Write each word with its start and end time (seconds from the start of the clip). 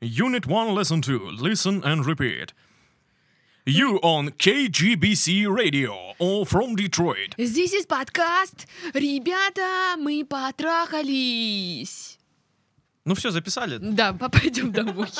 Unit 0.00 0.46
1, 0.46 0.74
Lesson 0.74 1.00
2. 1.00 1.30
Listen 1.30 1.82
and 1.84 2.04
repeat. 2.06 2.52
You 3.66 3.98
on 4.02 4.30
KGBC 4.32 5.48
Radio, 5.48 6.12
all 6.18 6.44
from 6.44 6.76
Detroit. 6.76 7.34
This 7.38 7.72
is 7.72 7.86
подкаст. 7.86 8.66
Ребята, 8.92 9.96
мы 9.98 10.24
потрахались. 10.26 12.18
Ну 13.06 13.14
все, 13.14 13.30
записали? 13.30 13.78
Да, 13.80 14.12
пойдем 14.12 14.70
домой. 14.70 15.08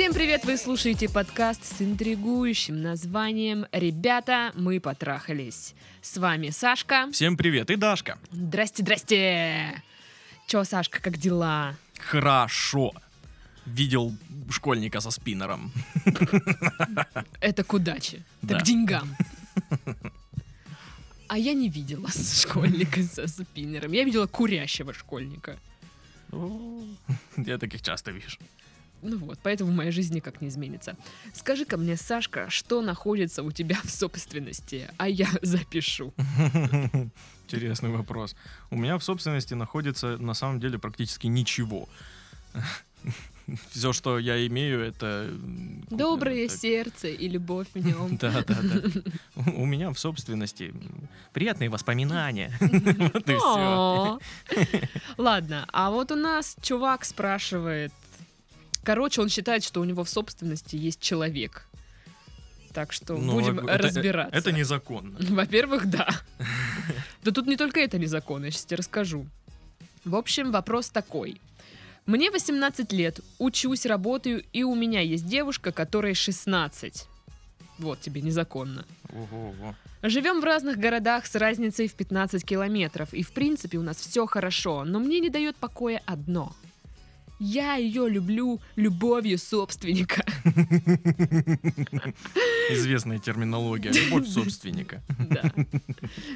Всем 0.00 0.14
привет! 0.14 0.46
Вы 0.46 0.56
слушаете 0.56 1.10
подкаст 1.10 1.62
с 1.62 1.82
интригующим 1.82 2.80
названием 2.80 3.66
«Ребята, 3.70 4.50
мы 4.54 4.80
потрахались». 4.80 5.74
С 6.00 6.16
вами 6.16 6.48
Сашка. 6.48 7.10
Всем 7.12 7.36
привет, 7.36 7.68
и 7.68 7.76
Дашка. 7.76 8.16
Здрасте, 8.30 8.82
здрасте! 8.82 9.82
Чё, 10.46 10.64
Сашка, 10.64 11.02
как 11.02 11.18
дела? 11.18 11.76
Хорошо. 11.98 12.94
Видел 13.66 14.16
школьника 14.48 15.00
со 15.00 15.10
спиннером. 15.10 15.70
Это 17.42 17.62
к 17.62 17.70
удаче. 17.74 18.22
Это 18.42 18.54
Да. 18.54 18.60
к 18.60 18.62
деньгам. 18.62 19.14
А 21.28 21.36
я 21.36 21.52
не 21.52 21.68
видела 21.68 22.08
школьника 22.08 23.02
со 23.02 23.26
спиннером. 23.26 23.92
Я 23.92 24.04
видела 24.04 24.26
курящего 24.26 24.94
школьника. 24.94 25.58
Я 27.36 27.58
таких 27.58 27.82
часто 27.82 28.12
вижу. 28.12 28.38
Ну 29.02 29.18
вот, 29.18 29.38
поэтому 29.42 29.72
моя 29.72 29.90
жизнь 29.90 30.14
никак 30.14 30.40
не 30.40 30.48
изменится. 30.48 30.96
Скажи-ка 31.32 31.76
мне, 31.76 31.96
Сашка, 31.96 32.50
что 32.50 32.82
находится 32.82 33.42
у 33.42 33.50
тебя 33.50 33.76
в 33.84 33.90
собственности, 33.90 34.88
а 34.96 35.08
я 35.08 35.28
запишу. 35.42 36.12
Интересный 37.46 37.90
вопрос. 37.90 38.36
У 38.70 38.76
меня 38.76 38.98
в 38.98 39.04
собственности 39.04 39.54
находится 39.54 40.16
на 40.18 40.34
самом 40.34 40.60
деле 40.60 40.78
практически 40.78 41.26
ничего. 41.26 41.88
Все, 43.70 43.92
что 43.92 44.18
я 44.18 44.46
имею, 44.46 44.80
это... 44.80 45.28
Доброе 45.90 46.48
так. 46.48 46.56
сердце 46.56 47.08
и 47.08 47.28
любовь 47.28 47.66
в 47.74 47.84
нем. 47.84 48.16
Да, 48.16 48.44
да, 48.46 48.58
да. 48.62 49.42
У 49.56 49.66
меня 49.66 49.90
в 49.90 49.98
собственности 49.98 50.72
приятные 51.32 51.68
воспоминания. 51.68 52.52
Вот 52.60 53.28
и 53.28 53.34
все. 53.34 54.18
Ладно, 55.16 55.66
а 55.72 55.90
вот 55.90 56.12
у 56.12 56.16
нас 56.16 56.56
чувак 56.62 57.04
спрашивает. 57.04 57.92
Короче, 58.82 59.20
он 59.20 59.28
считает, 59.28 59.62
что 59.64 59.80
у 59.80 59.84
него 59.84 60.04
в 60.04 60.08
собственности 60.08 60.76
есть 60.76 61.00
человек. 61.00 61.66
Так 62.72 62.92
что 62.92 63.16
будем 63.16 63.58
это- 63.68 63.78
разбираться. 63.78 64.36
Это 64.36 64.52
незаконно. 64.52 65.16
Во-первых, 65.20 65.90
да. 65.90 66.08
Да 67.22 67.32
тут 67.32 67.46
не 67.46 67.56
только 67.56 67.80
это 67.80 67.98
незаконно, 67.98 68.46
я 68.46 68.50
сейчас 68.50 68.64
тебе 68.64 68.76
расскажу. 68.78 69.26
В 70.04 70.14
общем, 70.16 70.52
вопрос 70.52 70.88
такой. 70.90 71.40
Мне 72.06 72.30
18 72.30 72.92
лет, 72.92 73.20
учусь, 73.38 73.86
работаю, 73.86 74.42
и 74.52 74.62
у 74.62 74.74
меня 74.74 75.00
есть 75.00 75.26
девушка, 75.26 75.72
которой 75.72 76.14
16. 76.14 77.06
Вот 77.78 78.00
тебе 78.00 78.22
незаконно. 78.22 78.84
Ого-го. 79.12 79.74
Живем 80.02 80.40
в 80.40 80.44
разных 80.44 80.78
городах 80.78 81.26
с 81.26 81.34
разницей 81.34 81.86
в 81.88 81.94
15 81.94 82.44
километров, 82.44 83.12
и 83.12 83.22
в 83.22 83.32
принципе 83.32 83.78
у 83.78 83.82
нас 83.82 83.98
все 83.98 84.26
хорошо, 84.26 84.84
но 84.84 84.98
мне 84.98 85.20
не 85.20 85.28
дает 85.28 85.56
покоя 85.56 86.02
одно. 86.06 86.54
Я 87.40 87.76
ее 87.76 88.06
люблю 88.06 88.60
любовью 88.76 89.38
собственника. 89.38 90.22
Известная 92.70 93.18
терминология. 93.18 93.90
Любовь 93.90 94.28
собственника. 94.28 95.02
Да. 95.30 95.50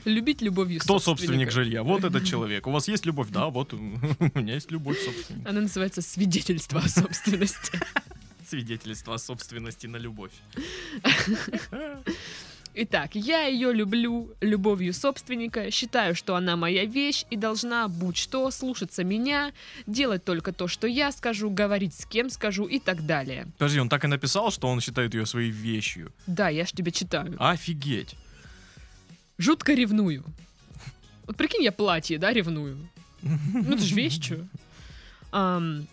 Любить 0.06 0.40
любовью 0.40 0.80
Кто 0.80 0.98
собственника. 0.98 1.50
собственник 1.50 1.52
жилья? 1.52 1.82
Вот 1.82 2.04
этот 2.04 2.24
человек. 2.24 2.66
У 2.66 2.70
вас 2.70 2.88
есть 2.88 3.04
любовь? 3.04 3.28
Да, 3.30 3.48
вот 3.50 3.74
у 3.74 3.76
у 4.34 4.38
меня 4.38 4.54
есть 4.54 4.70
любовь 4.70 4.98
собственника. 4.98 5.50
Она 5.50 5.60
называется 5.60 6.00
свидетельство 6.00 6.80
о 6.80 6.88
собственности. 6.88 7.78
Свидетельство 8.48 9.14
о 9.14 9.18
собственности 9.18 9.86
на 9.86 9.98
любовь. 9.98 10.32
Итак, 12.76 13.14
я 13.14 13.46
ее 13.46 13.72
люблю 13.72 14.34
любовью 14.40 14.92
собственника, 14.92 15.70
считаю, 15.70 16.16
что 16.16 16.34
она 16.34 16.56
моя 16.56 16.84
вещь 16.84 17.24
и 17.30 17.36
должна, 17.36 17.86
будь 17.86 18.16
что, 18.16 18.50
слушаться 18.50 19.04
меня, 19.04 19.52
делать 19.86 20.24
только 20.24 20.52
то, 20.52 20.66
что 20.66 20.88
я 20.88 21.12
скажу, 21.12 21.50
говорить 21.50 21.94
с 21.94 22.04
кем 22.04 22.28
скажу 22.30 22.66
и 22.66 22.80
так 22.80 23.06
далее. 23.06 23.46
Подожди, 23.58 23.78
он 23.78 23.88
так 23.88 24.04
и 24.04 24.08
написал, 24.08 24.50
что 24.50 24.66
он 24.66 24.80
считает 24.80 25.14
ее 25.14 25.24
своей 25.24 25.50
вещью. 25.50 26.12
Да, 26.26 26.48
я 26.48 26.66
ж 26.66 26.72
тебе 26.72 26.90
читаю. 26.90 27.36
Офигеть. 27.38 28.16
Жутко 29.38 29.72
ревную. 29.74 30.24
Вот 31.26 31.36
прикинь, 31.36 31.62
я 31.62 31.70
платье, 31.72 32.18
да, 32.18 32.32
ревную. 32.32 32.76
Ну, 33.22 33.72
это 33.74 33.82
же 33.82 33.94
вещь, 33.94 34.18
чё. 34.20 34.38
Ам, 35.30 35.86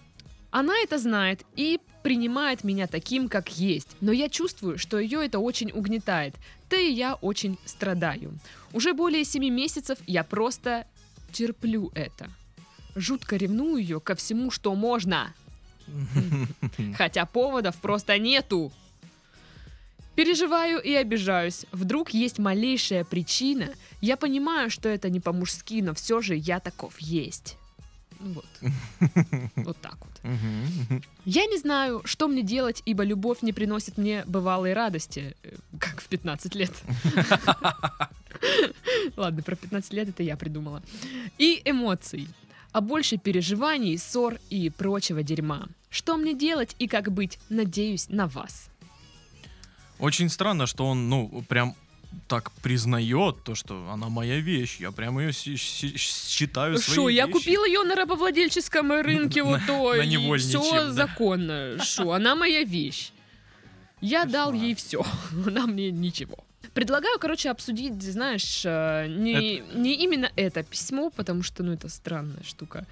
Она 0.50 0.74
это 0.84 0.97
знает 0.97 1.44
и 1.56 1.80
принимает 2.04 2.64
меня 2.64 2.88
таким, 2.88 3.30
как 3.30 3.58
есть. 3.58 3.90
Но 4.02 4.12
я 4.12 4.30
чувствую, 4.30 4.78
что 4.78 5.00
ее 5.00 5.26
это 5.26 5.40
очень 5.40 5.72
угнетает. 5.72 6.36
Да 6.70 6.78
и 6.78 6.92
я 6.92 7.16
очень 7.16 7.58
страдаю. 7.66 8.34
Уже 8.74 8.94
более 8.94 9.24
семи 9.24 9.50
месяцев 9.50 9.98
я 10.08 10.24
просто 10.24 10.86
терплю 11.32 11.92
это. 11.94 12.30
Жутко 12.96 13.36
ревную 13.36 13.78
ее 13.78 14.00
ко 14.00 14.16
всему, 14.16 14.52
что 14.52 14.76
можно. 14.76 15.34
Хотя 16.96 17.26
поводов 17.26 17.76
просто 17.78 18.18
нету. 18.18 18.72
Переживаю 20.16 20.82
и 20.82 20.94
обижаюсь. 20.94 21.66
Вдруг 21.72 22.12
есть 22.12 22.38
малейшая 22.38 23.06
причина. 23.06 23.70
Я 24.02 24.18
понимаю, 24.18 24.70
что 24.70 24.90
это 24.90 25.10
не 25.10 25.20
по-мужски, 25.20 25.82
но 25.82 25.94
все 25.94 26.22
же 26.22 26.36
я 26.36 26.60
таков 26.60 27.00
есть. 27.00 27.58
Вот. 28.22 28.46
Вот 29.56 29.78
так 29.82 29.98
вот. 30.00 30.22
Я 31.26 31.46
не 31.46 31.58
знаю, 31.58 32.02
что 32.06 32.28
мне 32.28 32.44
делать, 32.44 32.82
ибо 32.86 33.04
любовь 33.04 33.42
не 33.42 33.54
приносит 33.54 33.98
мне 33.98 34.24
бывалой 34.26 34.74
радости, 34.74 35.36
э, 35.44 35.56
как 35.80 36.02
в 36.02 36.08
15 36.08 36.56
лет. 36.56 36.72
Ладно, 39.18 39.42
про 39.44 39.56
15 39.56 39.94
лет 39.94 40.09
это 40.09 40.24
я 40.24 40.38
придумала. 40.38 40.82
И 41.38 41.62
эмоций. 41.66 42.28
А 42.72 42.82
больше 42.82 43.18
переживаний, 43.18 43.98
ссор 43.98 44.38
и 44.50 44.70
прочего 44.70 45.24
дерьма. 45.24 45.68
Что 45.90 46.18
мне 46.18 46.34
делать 46.34 46.76
и 46.80 46.88
как 46.88 47.12
быть? 47.12 47.40
Надеюсь 47.50 48.08
на 48.09 48.28
вас. 48.28 48.70
Очень 50.00 50.30
странно, 50.30 50.68
что 50.68 50.88
он, 50.88 51.09
ну, 51.09 51.44
прям 51.48 51.76
так 52.28 52.52
признает 52.62 53.44
то, 53.44 53.56
что 53.56 53.90
она 53.92 54.10
моя 54.10 54.40
вещь. 54.40 54.78
Я 54.80 54.92
прям 54.92 55.20
ее 55.20 55.32
считаю 55.32 56.78
своей 56.78 56.94
Что, 56.94 57.10
я 57.10 57.26
вещью. 57.26 57.40
купила 57.40 57.66
ее 57.66 57.84
на 57.84 57.96
рабовладельческом 57.96 58.92
рынке 58.92 59.44
вот 59.44 59.62
то, 59.68 59.94
на 59.94 60.02
и 60.02 60.38
все 60.38 60.62
да. 60.62 60.92
законно. 60.92 61.78
Что, 61.84 62.14
она 62.14 62.36
моя 62.36 62.64
вещь. 62.64 63.12
Я 64.02 64.26
дал 64.26 64.54
ей 64.54 64.76
все, 64.76 65.06
она 65.46 65.68
мне 65.68 65.92
ничего. 65.92 66.38
Предлагаю, 66.74 67.20
короче, 67.20 67.50
обсудить, 67.50 68.02
знаешь, 68.02 68.62
э, 68.64 69.08
не, 69.10 69.62
не 69.74 69.94
именно 69.96 70.32
это 70.38 70.64
письмо, 70.64 71.10
потому 71.10 71.44
что, 71.44 71.64
ну, 71.64 71.74
это 71.74 71.90
странная 71.90 72.44
штука. 72.44 72.88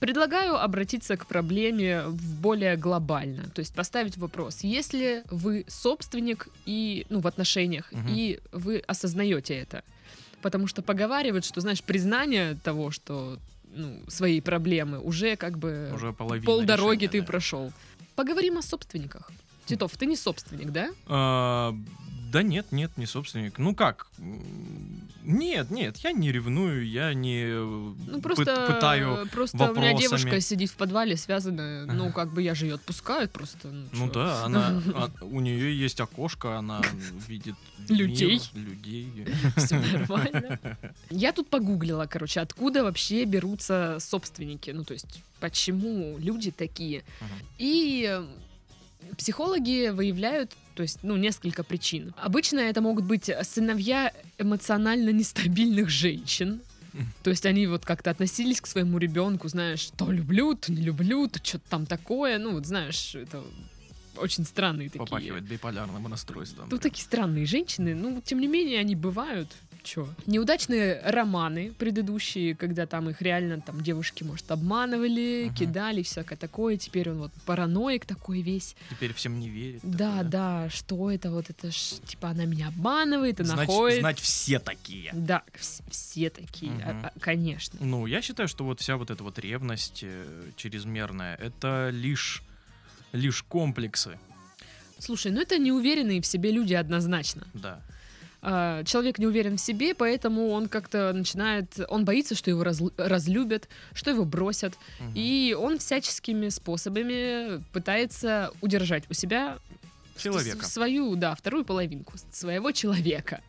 Предлагаю 0.00 0.56
обратиться 0.56 1.16
к 1.18 1.26
проблеме 1.26 2.04
в 2.06 2.40
более 2.40 2.76
глобально, 2.76 3.50
то 3.54 3.60
есть 3.60 3.74
поставить 3.74 4.16
вопрос, 4.16 4.60
если 4.62 5.22
вы 5.30 5.64
собственник 5.68 6.48
и, 6.64 7.06
ну, 7.10 7.20
в 7.20 7.26
отношениях, 7.26 7.92
Мгм. 7.92 8.08
и 8.08 8.40
вы 8.50 8.78
осознаете 8.88 9.54
это, 9.54 9.82
потому 10.40 10.66
что 10.66 10.80
поговаривают, 10.82 11.44
что, 11.44 11.60
знаешь, 11.60 11.82
признание 11.82 12.56
того, 12.64 12.90
что 12.90 13.38
ну, 13.74 14.00
свои 14.08 14.40
проблемы 14.40 14.98
уже 14.98 15.36
как 15.36 15.58
бы 15.58 15.92
Уже 15.94 16.12
полдороги 16.12 17.04
решения, 17.04 17.08
ты 17.08 17.20
да. 17.20 17.26
прошел. 17.26 17.72
Поговорим 18.16 18.58
о 18.58 18.62
собственниках. 18.62 19.30
Титов, 19.66 19.96
ты 19.96 20.06
не 20.06 20.16
собственник, 20.16 20.70
да? 20.72 20.90
А, 21.06 21.74
да 22.30 22.42
нет, 22.42 22.66
нет, 22.72 22.90
не 22.96 23.06
собственник. 23.06 23.58
Ну 23.58 23.74
как? 23.74 24.06
Нет, 25.22 25.70
нет, 25.70 25.96
я 25.98 26.12
не 26.12 26.32
ревную, 26.32 26.86
я 26.88 27.12
не 27.12 27.44
Ну 27.46 27.94
пы- 28.18 28.20
просто, 28.22 28.66
пытаю. 28.66 29.28
просто 29.30 29.56
у 29.56 29.60
меня 29.60 29.92
вопросами. 29.92 30.00
девушка 30.00 30.40
сидит 30.40 30.70
в 30.70 30.76
подвале, 30.76 31.16
связанная, 31.16 31.84
ну 31.86 32.10
как 32.12 32.32
бы 32.32 32.40
я 32.42 32.54
же 32.54 32.66
ее 32.66 32.74
отпускаю 32.76 33.28
просто. 33.28 33.68
Ну, 33.68 33.86
Ну 33.92 34.10
да, 34.10 34.44
она, 34.44 34.82
а, 34.94 35.10
у 35.20 35.40
нее 35.40 35.78
есть 35.78 36.00
окошко, 36.00 36.56
она 36.58 36.80
видит 37.28 37.54
мир, 37.88 37.98
Людей. 37.98 38.40
людей. 38.54 39.26
Все 39.56 39.78
нормально. 39.78 40.58
Я 41.10 41.32
тут 41.32 41.48
погуглила, 41.50 42.06
короче, 42.06 42.40
откуда 42.40 42.82
вообще 42.82 43.24
берутся 43.24 43.98
собственники. 44.00 44.70
Ну, 44.70 44.84
то 44.84 44.94
есть, 44.94 45.22
почему 45.38 46.16
люди 46.18 46.50
такие. 46.50 47.04
И 47.58 48.06
э, 48.08 48.24
психологи 49.18 49.90
выявляют, 49.90 50.52
то 50.80 50.84
есть, 50.84 51.00
ну, 51.02 51.18
несколько 51.18 51.62
причин. 51.62 52.14
Обычно 52.16 52.60
это 52.60 52.80
могут 52.80 53.04
быть 53.04 53.30
сыновья 53.42 54.14
эмоционально 54.38 55.10
нестабильных 55.10 55.90
женщин. 55.90 56.62
То 57.22 57.28
есть 57.28 57.44
они 57.44 57.66
вот 57.66 57.84
как-то 57.84 58.08
относились 58.10 58.62
к 58.62 58.66
своему 58.66 58.96
ребенку, 58.96 59.46
знаешь, 59.48 59.90
то 59.98 60.10
люблю, 60.10 60.54
то 60.54 60.72
не 60.72 60.80
люблю, 60.80 61.28
то 61.28 61.38
что-то 61.44 61.68
там 61.68 61.84
такое. 61.84 62.38
Ну, 62.38 62.52
вот 62.52 62.64
знаешь, 62.64 63.14
это 63.14 63.44
очень 64.16 64.46
странные 64.46 64.88
такие. 64.88 65.04
Попахивает 65.04 65.44
биполярным 65.44 66.06
расстройством. 66.06 66.68
Ну, 66.70 66.78
такие 66.78 67.04
странные 67.04 67.44
женщины, 67.44 67.94
ну, 67.94 68.22
тем 68.24 68.40
не 68.40 68.46
менее, 68.46 68.80
они 68.80 68.96
бывают. 68.96 69.48
Чё? 69.82 70.08
Неудачные 70.26 71.00
романы 71.04 71.72
предыдущие, 71.78 72.54
когда 72.54 72.86
там 72.86 73.08
их 73.08 73.22
реально 73.22 73.60
там 73.60 73.80
девушки, 73.80 74.22
может, 74.24 74.50
обманывали, 74.50 75.46
Мгм. 75.46 75.54
кидали, 75.54 76.02
всякое 76.02 76.36
такое. 76.36 76.76
Теперь 76.76 77.10
он 77.10 77.18
вот 77.18 77.32
параноик 77.46 78.04
такой 78.04 78.42
весь. 78.42 78.76
Теперь 78.90 79.14
всем 79.14 79.40
не 79.40 79.48
верит. 79.48 79.80
Да, 79.82 80.16
такое. 80.18 80.30
да, 80.30 80.68
что 80.70 81.10
это 81.10 81.30
вот, 81.30 81.48
это 81.50 81.70
ж, 81.70 81.76
типа, 82.06 82.30
она 82.30 82.44
меня 82.44 82.68
обманывает, 82.68 83.40
она 83.40 83.54
Знать, 83.54 83.66
ходит. 83.68 84.00
знать 84.00 84.18
все 84.20 84.58
такие. 84.58 85.10
Да, 85.14 85.42
вс- 85.54 85.82
все 85.90 86.28
такие, 86.30 86.72
а- 86.84 86.92
Мгм. 86.92 87.06
а, 87.06 87.12
конечно. 87.18 87.78
Ну, 87.82 88.06
я 88.06 88.20
считаю, 88.22 88.48
что 88.48 88.64
вот 88.64 88.80
вся 88.80 88.96
вот 88.96 89.10
эта 89.10 89.24
вот 89.24 89.38
ревность 89.38 90.00
э, 90.02 90.50
чрезмерная, 90.56 91.36
это 91.36 91.90
лишь, 91.90 92.42
лишь 93.12 93.42
комплексы, 93.42 94.18
Слушай, 94.98 95.32
ну 95.32 95.40
это 95.40 95.56
неуверенные 95.56 96.20
в 96.20 96.26
себе 96.26 96.52
люди 96.52 96.74
однозначно. 96.74 97.46
да. 97.54 97.80
А, 98.42 98.82
Человек 98.84 99.18
не 99.18 99.26
уверен 99.26 99.56
в 99.56 99.60
себе, 99.60 99.94
поэтому 99.94 100.48
он 100.48 100.68
как-то 100.68 101.12
начинает, 101.12 101.78
он 101.88 102.04
боится, 102.04 102.34
что 102.34 102.50
его 102.50 102.64
разлюбят, 102.64 103.68
что 103.92 104.10
его 104.10 104.24
бросят, 104.24 104.74
Мгм. 104.98 105.12
и 105.14 105.56
он 105.58 105.78
всяческими 105.78 106.48
способами 106.48 107.62
пытается 107.72 108.50
удержать 108.62 109.04
у 109.10 109.14
себя 109.14 109.58
Человека. 110.16 110.64
свою, 110.66 111.16
да, 111.16 111.34
вторую 111.34 111.64
половинку 111.64 112.14
своего 112.32 112.72
человека. 112.72 113.40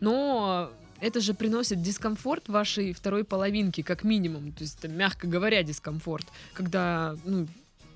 Но 0.00 0.70
это 1.00 1.20
же 1.20 1.34
приносит 1.34 1.82
дискомфорт 1.82 2.48
вашей 2.48 2.92
второй 2.92 3.24
половинке, 3.24 3.82
как 3.82 4.04
минимум. 4.04 4.52
То 4.52 4.62
есть, 4.62 4.78
это, 4.78 4.88
мягко 4.88 5.26
говоря, 5.26 5.62
дискомфорт. 5.62 6.26
Когда, 6.52 7.16
ну, 7.24 7.46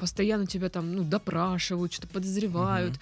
постоянно 0.03 0.47
тебя 0.47 0.69
там, 0.69 0.97
ну, 0.97 1.05
допрашивают, 1.05 1.93
что-то 1.93 2.09
подозревают. 2.09 2.95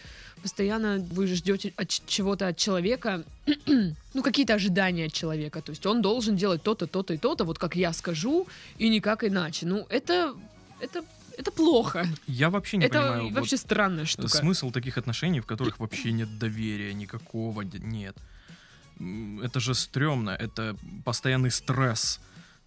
Постоянно 0.43 0.99
вы 1.13 1.27
ждете 1.27 1.73
от 1.77 1.89
чего-то 1.89 2.49
от 2.49 2.59
человека, 2.59 3.25
ну, 4.15 4.23
какие-то 4.23 4.53
ожидания 4.53 5.07
от 5.07 5.13
человека. 5.13 5.63
То 5.63 5.71
есть 5.73 5.87
он 5.87 6.03
должен 6.03 6.37
делать 6.37 6.63
то-то, 6.63 6.87
то-то 6.87 7.15
и 7.15 7.17
то-то, 7.17 7.45
вот 7.45 7.59
как 7.59 7.75
я 7.75 7.95
скажу, 7.95 8.47
и 8.77 8.91
никак 8.91 9.25
иначе. 9.25 9.67
Ну, 9.67 9.87
это, 9.89 10.35
это, 10.79 11.03
это 11.39 11.51
плохо. 11.51 12.07
Я 12.27 12.51
вообще 12.51 12.77
не 12.77 12.85
это 12.85 12.99
понимаю 12.99 13.23
вот 13.23 13.33
вообще 13.33 13.57
странная 13.57 14.05
штука. 14.05 14.29
смысл 14.29 14.71
таких 14.71 14.99
отношений, 14.99 15.41
в 15.41 15.47
которых 15.47 15.81
вообще 15.81 16.13
нет 16.13 16.39
доверия 16.39 16.93
никакого, 16.93 17.63
нет. 17.63 18.15
Это 19.43 19.61
же 19.61 19.75
стрёмно, 19.75 20.31
это 20.31 20.77
постоянный 21.05 21.51
стресс. 21.51 22.21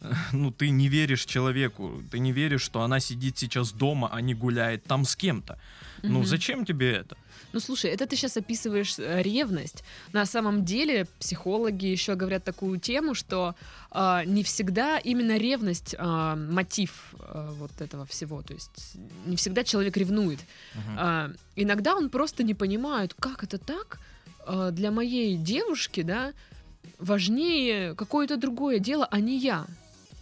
Ну, 0.33 0.51
ты 0.51 0.69
не 0.71 0.89
веришь 0.89 1.25
человеку, 1.25 2.01
ты 2.11 2.19
не 2.19 2.31
веришь, 2.31 2.61
что 2.61 2.81
она 2.81 3.00
сидит 3.00 3.38
сейчас 3.38 3.71
дома, 3.71 4.09
а 4.11 4.21
не 4.21 4.33
гуляет 4.33 4.83
там 4.83 5.03
с 5.05 5.15
кем-то. 5.15 5.57
Ну, 6.03 6.19
Мгм. 6.19 6.25
зачем 6.25 6.65
тебе 6.65 6.91
это? 6.91 7.15
Ну 7.53 7.59
слушай, 7.59 7.91
это 7.91 8.05
ты 8.07 8.15
сейчас 8.15 8.38
описываешь 8.38 8.95
э, 9.00 9.21
ревность. 9.21 9.83
На 10.11 10.25
самом 10.25 10.65
деле 10.65 11.05
психологи 11.19 11.85
еще 11.85 12.15
говорят 12.15 12.44
такую 12.44 12.79
тему, 12.79 13.13
что 13.13 13.53
а, 13.91 14.25
не 14.25 14.41
всегда 14.44 14.97
именно 14.97 15.38
ревность 15.38 15.95
а, 16.00 16.35
мотив 16.35 17.13
а, 17.19 17.51
вот 17.59 17.71
этого 17.79 18.05
всего. 18.05 18.41
То 18.41 18.53
есть 18.53 18.97
не 19.27 19.35
всегда 19.35 19.63
человек 19.63 19.97
ревнует. 19.97 20.39
Мгм. 20.75 20.95
А, 20.97 21.31
иногда 21.55 21.95
он 21.95 22.09
просто 22.09 22.44
не 22.44 22.55
понимает, 22.55 23.13
как 23.13 23.44
это 23.44 23.57
так 23.59 24.00
а, 24.47 24.71
для 24.71 24.89
моей 24.91 25.38
девушки, 25.38 26.01
да, 26.01 26.33
важнее 27.00 27.94
какое-то 27.95 28.38
другое 28.38 28.79
дело, 28.79 29.07
а 29.11 29.19
не 29.19 29.38
я. 29.38 29.65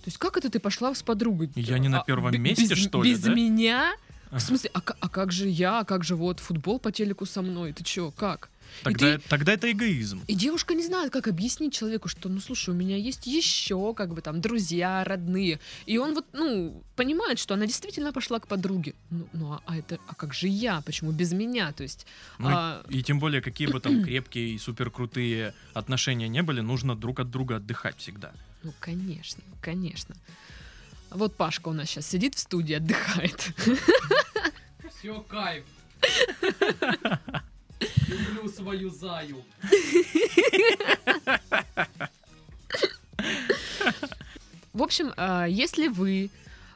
То 0.04 0.08
есть 0.08 0.18
как 0.18 0.38
это 0.38 0.50
ты 0.50 0.60
пошла 0.60 0.94
с 0.96 1.04
подругой? 1.04 1.50
Я 1.56 1.78
не 1.80 1.88
на 1.90 2.02
А, 2.02 2.04
первом 2.04 2.32
бе- 2.32 2.40
месте, 2.40 2.68
без- 2.68 2.78
что 2.78 3.04
ли, 3.04 3.12
Без 3.12 3.20
да? 3.22 3.34
меня? 3.34 3.94
В 4.32 4.40
смысле, 4.40 4.72
а, 4.74 4.82
а 5.00 5.10
как 5.10 5.32
же 5.34 5.48
я, 5.50 5.80
а 5.82 5.84
как 5.84 6.04
же 6.06 6.16
вот 6.16 6.40
футбол 6.40 6.80
по 6.80 6.92
телеку 6.92 7.26
со 7.26 7.42
мной? 7.42 7.74
Ты 7.74 7.84
чё, 7.84 8.12
как? 8.12 8.50
Тогда, 8.84 9.18
ты- 9.18 9.24
тогда 9.28 9.52
это 9.52 9.70
эгоизм. 9.70 10.22
И 10.28 10.34
девушка 10.34 10.74
не 10.74 10.84
знает, 10.86 11.12
как 11.12 11.28
объяснить 11.28 11.74
человеку, 11.74 12.08
что, 12.08 12.30
ну, 12.30 12.40
слушай, 12.40 12.70
у 12.70 12.74
меня 12.74 12.96
есть 12.96 13.28
еще, 13.28 13.94
как 13.94 14.14
бы 14.14 14.22
там, 14.22 14.40
друзья, 14.40 15.04
родные. 15.04 15.60
И 15.86 15.98
он 15.98 16.14
вот, 16.16 16.26
ну, 16.32 16.82
понимает, 16.96 17.40
что 17.40 17.56
она 17.56 17.66
действительно 17.68 18.14
пошла 18.14 18.40
к 18.40 18.48
подруге. 18.48 18.94
Ну, 19.10 19.28
ну 19.34 19.52
а, 19.52 19.62
а 19.66 19.76
это, 19.76 20.00
а 20.08 20.16
как 20.16 20.34
же 20.34 20.48
я? 20.48 20.80
Почему 20.80 21.12
без 21.12 21.34
меня? 21.34 21.74
То 21.74 21.84
есть, 21.84 22.06
Ну, 22.40 22.50
и- 22.50 22.54
а, 22.56 22.86
И 22.90 23.04
тем 23.04 23.20
более, 23.20 23.42
какие 23.42 23.68
бы 23.68 23.82
там 23.82 24.02
крепкие 24.06 24.52
и 24.52 24.58
суперкрутые 24.58 25.54
отношения 25.74 26.30
не 26.30 26.42
были, 26.42 26.62
нужно 26.62 26.96
друг 26.96 27.20
от 27.20 27.30
друга 27.30 27.58
отдыхать 27.58 27.98
всегда. 27.98 28.32
Ну, 28.64 28.74
конечно, 28.80 29.44
конечно. 29.62 30.16
Вот 31.10 31.36
Пашка 31.36 31.70
у 31.70 31.74
нас 31.74 31.90
сейчас 31.90 32.08
сидит 32.08 32.36
в 32.36 32.40
студии, 32.40 32.76
отдыхает. 32.76 33.54
Все, 34.98 35.20
кайф. 35.22 35.66
Люблю 38.08 38.48
свою 38.50 38.90
заю. 38.90 39.44
В 44.74 44.84
общем, 44.84 45.14
а, 45.18 45.46
если 45.46 45.88
вы 45.88 46.30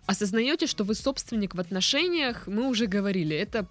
осознаете, 0.06 0.68
что 0.68 0.84
вы 0.84 0.96
собственник 0.96 1.56
в 1.56 1.60
отношениях, 1.60 2.48
мы 2.48 2.68
уже 2.68 2.88
говорили, 2.88 3.36
это 3.36 3.66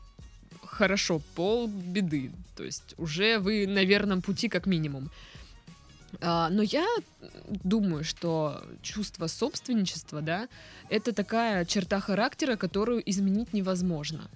хорошо, 0.62 1.20
пол 1.34 1.69
беды. 1.69 2.32
То 2.56 2.64
есть 2.64 2.94
уже 2.96 3.38
вы 3.38 3.67
на 3.67 3.84
верном 3.84 4.22
пути 4.22 4.49
как 4.49 4.67
минимум. 4.67 5.10
А, 6.20 6.49
Но 6.50 6.62
я 6.62 6.87
думаю, 7.64 8.05
что 8.05 8.62
чувство 8.82 9.26
собственничества, 9.26 10.20
да, 10.20 10.49
это 10.88 11.12
такая 11.12 11.64
черта 11.64 12.00
характера, 12.00 12.56
которую 12.56 13.08
изменить 13.11 13.52
невозможно. 13.52 14.28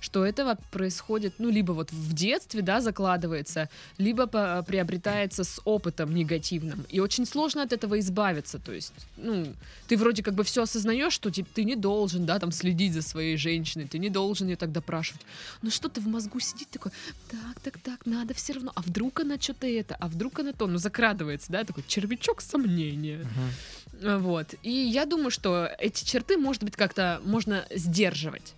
Что 0.00 0.24
это 0.24 0.44
вот 0.44 0.58
происходит, 0.70 1.34
ну, 1.38 1.50
либо 1.50 1.72
вот 1.72 1.92
в 1.92 2.12
детстве, 2.14 2.62
да, 2.62 2.80
закладывается, 2.80 3.68
либо 3.98 4.26
по- 4.26 4.62
приобретается 4.66 5.44
с 5.44 5.60
опытом 5.64 6.14
негативным. 6.14 6.84
И 6.88 7.00
очень 7.00 7.26
сложно 7.26 7.62
от 7.62 7.72
этого 7.72 7.98
избавиться. 8.00 8.58
То 8.58 8.72
есть, 8.72 8.92
ну, 9.16 9.46
ты 9.88 9.96
вроде 9.96 10.22
как 10.22 10.34
бы 10.34 10.42
все 10.42 10.62
осознаешь, 10.62 11.12
что 11.12 11.30
типа, 11.30 11.48
ты 11.54 11.64
не 11.64 11.76
должен, 11.76 12.24
да, 12.26 12.38
там 12.38 12.50
следить 12.52 12.94
за 12.94 13.02
своей 13.02 13.36
женщиной, 13.36 13.86
ты 13.86 13.98
не 13.98 14.08
должен 14.10 14.48
ее 14.48 14.56
так 14.56 14.72
допрашивать. 14.72 15.20
Но 15.62 15.70
что-то 15.70 16.00
в 16.00 16.06
мозгу 16.06 16.40
сидит 16.40 16.70
такое, 16.70 16.92
так, 17.30 17.60
так, 17.62 17.78
так, 17.78 18.06
надо 18.06 18.32
все 18.34 18.54
равно. 18.54 18.72
А 18.74 18.80
вдруг 18.82 19.20
она 19.20 19.38
что-то 19.38 19.66
это, 19.66 19.96
а 20.00 20.08
вдруг 20.08 20.38
она 20.40 20.52
то, 20.52 20.66
ну, 20.66 20.78
закрадывается, 20.78 21.52
да, 21.52 21.64
такой 21.64 21.84
червячок 21.86 22.40
сомнения. 22.40 23.26
А, 24.02 24.18
Вот. 24.18 24.54
И 24.62 24.70
я 24.70 25.04
думаю, 25.04 25.30
что 25.30 25.70
эти 25.78 26.04
черты, 26.04 26.38
может 26.38 26.62
быть, 26.64 26.76
как-то 26.76 27.20
можно 27.24 27.66
сдерживать. 27.70 28.54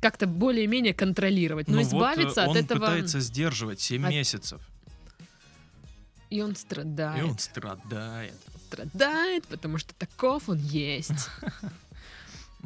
Как-то 0.00 0.26
более-менее 0.26 0.94
контролировать. 0.94 1.68
Но 1.68 1.76
Ну 1.76 1.82
вот, 1.82 1.86
э, 1.86 1.88
избавиться 1.88 2.42
от 2.44 2.48
он 2.50 2.56
этого... 2.56 2.80
пытается 2.80 3.20
сдерживать 3.20 3.80
7 3.80 4.04
От- 4.04 4.10
месяцев. 4.10 4.60
И 6.30 6.42
он 6.42 6.56
страдает. 6.56 7.20
И 7.20 7.28
он 7.28 7.38
страдает. 7.38 8.34
Страдает, 8.66 9.46
потому 9.46 9.78
что 9.78 9.94
таков 9.94 10.48
он 10.48 10.58
есть. 10.58 11.12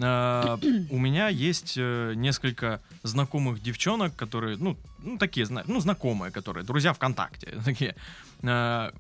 А, 0.01 0.59
У 0.91 0.99
меня 0.99 1.29
есть 1.29 1.75
э, 1.77 2.15
несколько 2.17 2.81
знакомых 3.03 3.63
девчонок, 3.63 4.17
которые, 4.17 4.57
ну, 4.57 4.79
ну 5.01 5.19
такие, 5.19 5.47
ну, 5.67 5.81
знакомые, 5.81 6.33
которые, 6.33 6.65
друзья 6.65 6.95
ВКонтакте, 6.95 7.59
такие, 7.65 7.95
а, 8.43 8.93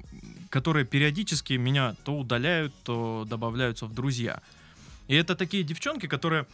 которые 0.51 0.85
периодически 0.85 1.55
меня 1.55 1.97
то 2.05 2.15
удаляют, 2.19 2.75
то 2.85 3.27
добавляются 3.27 3.87
в 3.87 3.95
друзья. 3.95 4.43
И 5.09 5.15
это 5.15 5.35
такие 5.35 5.65
девчонки, 5.65 6.07
которые 6.07 6.47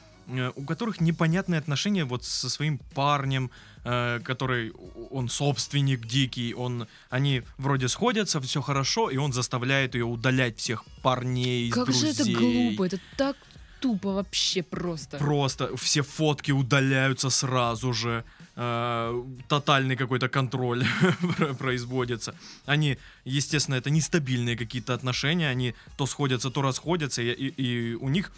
у 0.57 0.65
которых 0.65 1.01
непонятные 1.01 1.59
отношения 1.59 2.05
вот 2.05 2.25
со 2.25 2.51
своим 2.51 2.79
парнем, 2.95 3.51
э, 3.85 4.21
который 4.23 4.73
он 5.11 5.29
собственник 5.29 6.07
дикий, 6.07 6.55
он 6.55 6.87
они 7.11 7.43
вроде 7.57 7.89
сходятся, 7.89 8.41
все 8.41 8.61
хорошо, 8.61 9.11
и 9.11 9.17
он 9.17 9.33
заставляет 9.33 9.95
ее 9.95 10.05
удалять 10.05 10.59
всех 10.59 10.85
парней 11.03 11.69
из 11.69 11.75
Как 11.75 11.87
же 11.93 12.13
друзей. 12.13 12.35
это 12.35 12.41
глупо, 12.41 12.85
это 12.87 12.99
так 13.17 13.37
тупо 13.81 14.13
вообще 14.13 14.63
просто. 14.63 15.19
Просто 15.19 15.77
все 15.77 16.03
фотки 16.03 16.53
удаляются 16.53 17.31
сразу 17.31 17.93
же. 17.93 18.25
э, 18.57 19.25
Тотальный 19.49 19.97
какой-то 19.97 20.29
контроль 20.29 20.85
про- 21.39 21.55
производится. 21.55 22.35
Они, 22.67 22.99
естественно, 23.25 23.77
это 23.77 23.89
нестабильные 23.91 24.57
какие-то 24.57 24.95
отношения. 24.95 25.49
Они 25.49 25.75
то 25.97 26.07
сходятся, 26.07 26.51
то 26.51 26.61
расходятся. 26.61 27.23
И, 27.23 27.31
и- 27.31 27.93
и 27.93 27.95
у 27.95 28.09
них 28.09 28.33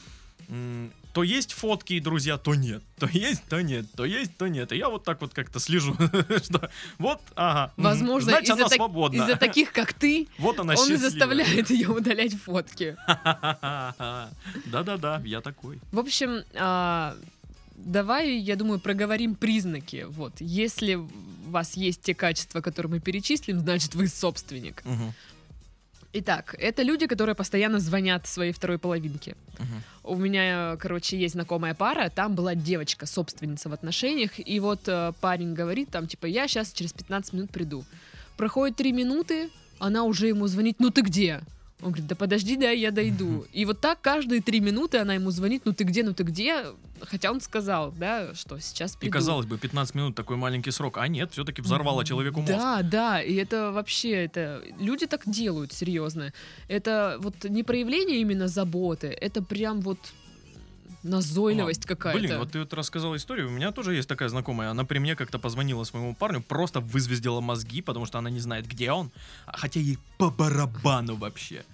то 1.12 1.22
есть 1.22 1.52
фотки 1.52 1.94
и 1.94 2.00
друзья, 2.00 2.38
то 2.38 2.54
нет. 2.54 2.82
То 2.98 3.06
есть, 3.06 3.42
то 3.48 3.60
нет. 3.60 3.86
То 3.96 4.04
есть, 4.04 4.36
то 4.36 4.46
нет. 4.48 4.72
И 4.72 4.76
я 4.76 4.88
вот 4.88 5.04
так 5.04 5.20
вот 5.20 5.32
как-то 5.34 5.58
слежу, 5.60 5.94
что 6.44 6.70
вот, 6.98 7.20
ага. 7.34 7.72
Возможно, 7.76 8.30
значит, 8.32 8.44
из-за 8.50 8.54
она 8.54 8.64
так- 8.68 8.76
свободна. 8.76 9.22
из-за 9.22 9.36
таких, 9.36 9.72
как 9.72 9.92
ты, 9.92 10.28
Вот 10.38 10.58
она 10.60 10.72
он 10.74 10.78
счастливая. 10.78 11.00
заставляет 11.10 11.70
ее 11.70 11.88
удалять 11.88 12.34
фотки. 12.34 12.96
Да-да-да, 14.66 15.22
я 15.24 15.40
такой. 15.40 15.80
В 15.92 15.98
общем, 15.98 16.44
а, 16.54 17.16
давай, 17.76 18.36
я 18.38 18.56
думаю, 18.56 18.80
проговорим 18.80 19.34
признаки. 19.34 20.06
Вот, 20.08 20.34
если 20.40 20.94
у 20.96 21.08
вас 21.50 21.76
есть 21.76 22.02
те 22.02 22.14
качества, 22.14 22.60
которые 22.60 22.90
мы 22.90 23.00
перечислим, 23.00 23.60
значит, 23.60 23.94
вы 23.94 24.06
собственник. 24.08 24.82
Итак, 26.12 26.56
это 26.58 26.82
люди, 26.82 27.06
которые 27.06 27.36
постоянно 27.36 27.78
звонят 27.78 28.26
своей 28.26 28.52
второй 28.52 28.78
половинке. 28.78 29.36
Мгм. 29.58 29.82
У 30.02 30.16
меня, 30.16 30.76
короче, 30.80 31.16
есть 31.16 31.34
знакомая 31.34 31.74
пара, 31.74 32.10
там 32.10 32.34
была 32.34 32.56
девочка, 32.56 33.06
собственница 33.06 33.68
в 33.68 33.72
отношениях, 33.72 34.32
и 34.36 34.58
вот 34.58 34.80
э, 34.88 35.12
парень 35.20 35.54
говорит 35.54 35.90
там, 35.90 36.08
типа, 36.08 36.26
я 36.26 36.48
сейчас 36.48 36.72
через 36.72 36.92
15 36.92 37.32
минут 37.34 37.50
приду. 37.50 37.84
Проходит 38.36 38.76
3 38.76 38.92
минуты, 38.92 39.50
она 39.78 40.02
уже 40.02 40.26
ему 40.26 40.48
звонит, 40.48 40.80
ну 40.80 40.90
ты 40.90 41.02
где? 41.02 41.42
Он 41.82 41.88
говорит, 41.88 42.06
да 42.06 42.14
подожди, 42.14 42.56
да, 42.56 42.70
я 42.70 42.90
дойду. 42.90 43.46
И 43.52 43.64
вот 43.64 43.80
так 43.80 44.00
каждые 44.00 44.42
три 44.42 44.60
минуты 44.60 44.98
она 44.98 45.14
ему 45.14 45.30
звонит, 45.30 45.62
ну 45.64 45.72
ты 45.72 45.84
где, 45.84 46.02
ну 46.02 46.12
ты 46.12 46.22
где? 46.24 46.66
Хотя 47.02 47.30
он 47.30 47.40
сказал, 47.40 47.92
да, 47.92 48.34
что 48.34 48.58
сейчас 48.58 48.94
И 48.94 48.98
приду. 48.98 49.12
казалось 49.12 49.46
бы, 49.46 49.56
15 49.56 49.94
минут 49.94 50.14
такой 50.14 50.36
маленький 50.36 50.70
срок, 50.70 50.98
а 50.98 51.08
нет, 51.08 51.32
все-таки 51.32 51.62
взорвало 51.62 52.04
человеку 52.04 52.40
мозг. 52.40 52.52
Да, 52.52 52.82
да, 52.82 53.22
и 53.22 53.34
это 53.34 53.72
вообще, 53.72 54.10
это 54.24 54.62
люди 54.78 55.06
так 55.06 55.22
делают, 55.26 55.72
серьезно. 55.72 56.32
Это 56.68 57.16
вот 57.20 57.44
не 57.44 57.62
проявление 57.62 58.20
именно 58.20 58.48
заботы, 58.48 59.06
это 59.08 59.42
прям 59.42 59.80
вот 59.80 59.98
назойливость 61.02 61.86
какая-то. 61.86 62.18
Блин, 62.18 62.38
вот 62.38 62.52
ты 62.52 62.60
вот 62.60 62.72
рассказал 62.74 63.16
историю, 63.16 63.48
у 63.48 63.50
меня 63.50 63.72
тоже 63.72 63.94
есть 63.94 64.08
такая 64.08 64.28
знакомая, 64.28 64.70
она 64.70 64.84
при 64.84 64.98
мне 64.98 65.16
как-то 65.16 65.38
позвонила 65.38 65.84
своему 65.84 66.14
парню, 66.14 66.42
просто 66.42 66.80
вызвездила 66.80 67.40
мозги, 67.40 67.82
потому 67.82 68.06
что 68.06 68.18
она 68.18 68.30
не 68.30 68.40
знает, 68.40 68.66
где 68.66 68.92
он, 68.92 69.10
а 69.46 69.56
хотя 69.56 69.80
ей 69.80 69.98
по 70.18 70.30
барабану 70.30 71.16
вообще. 71.16 71.64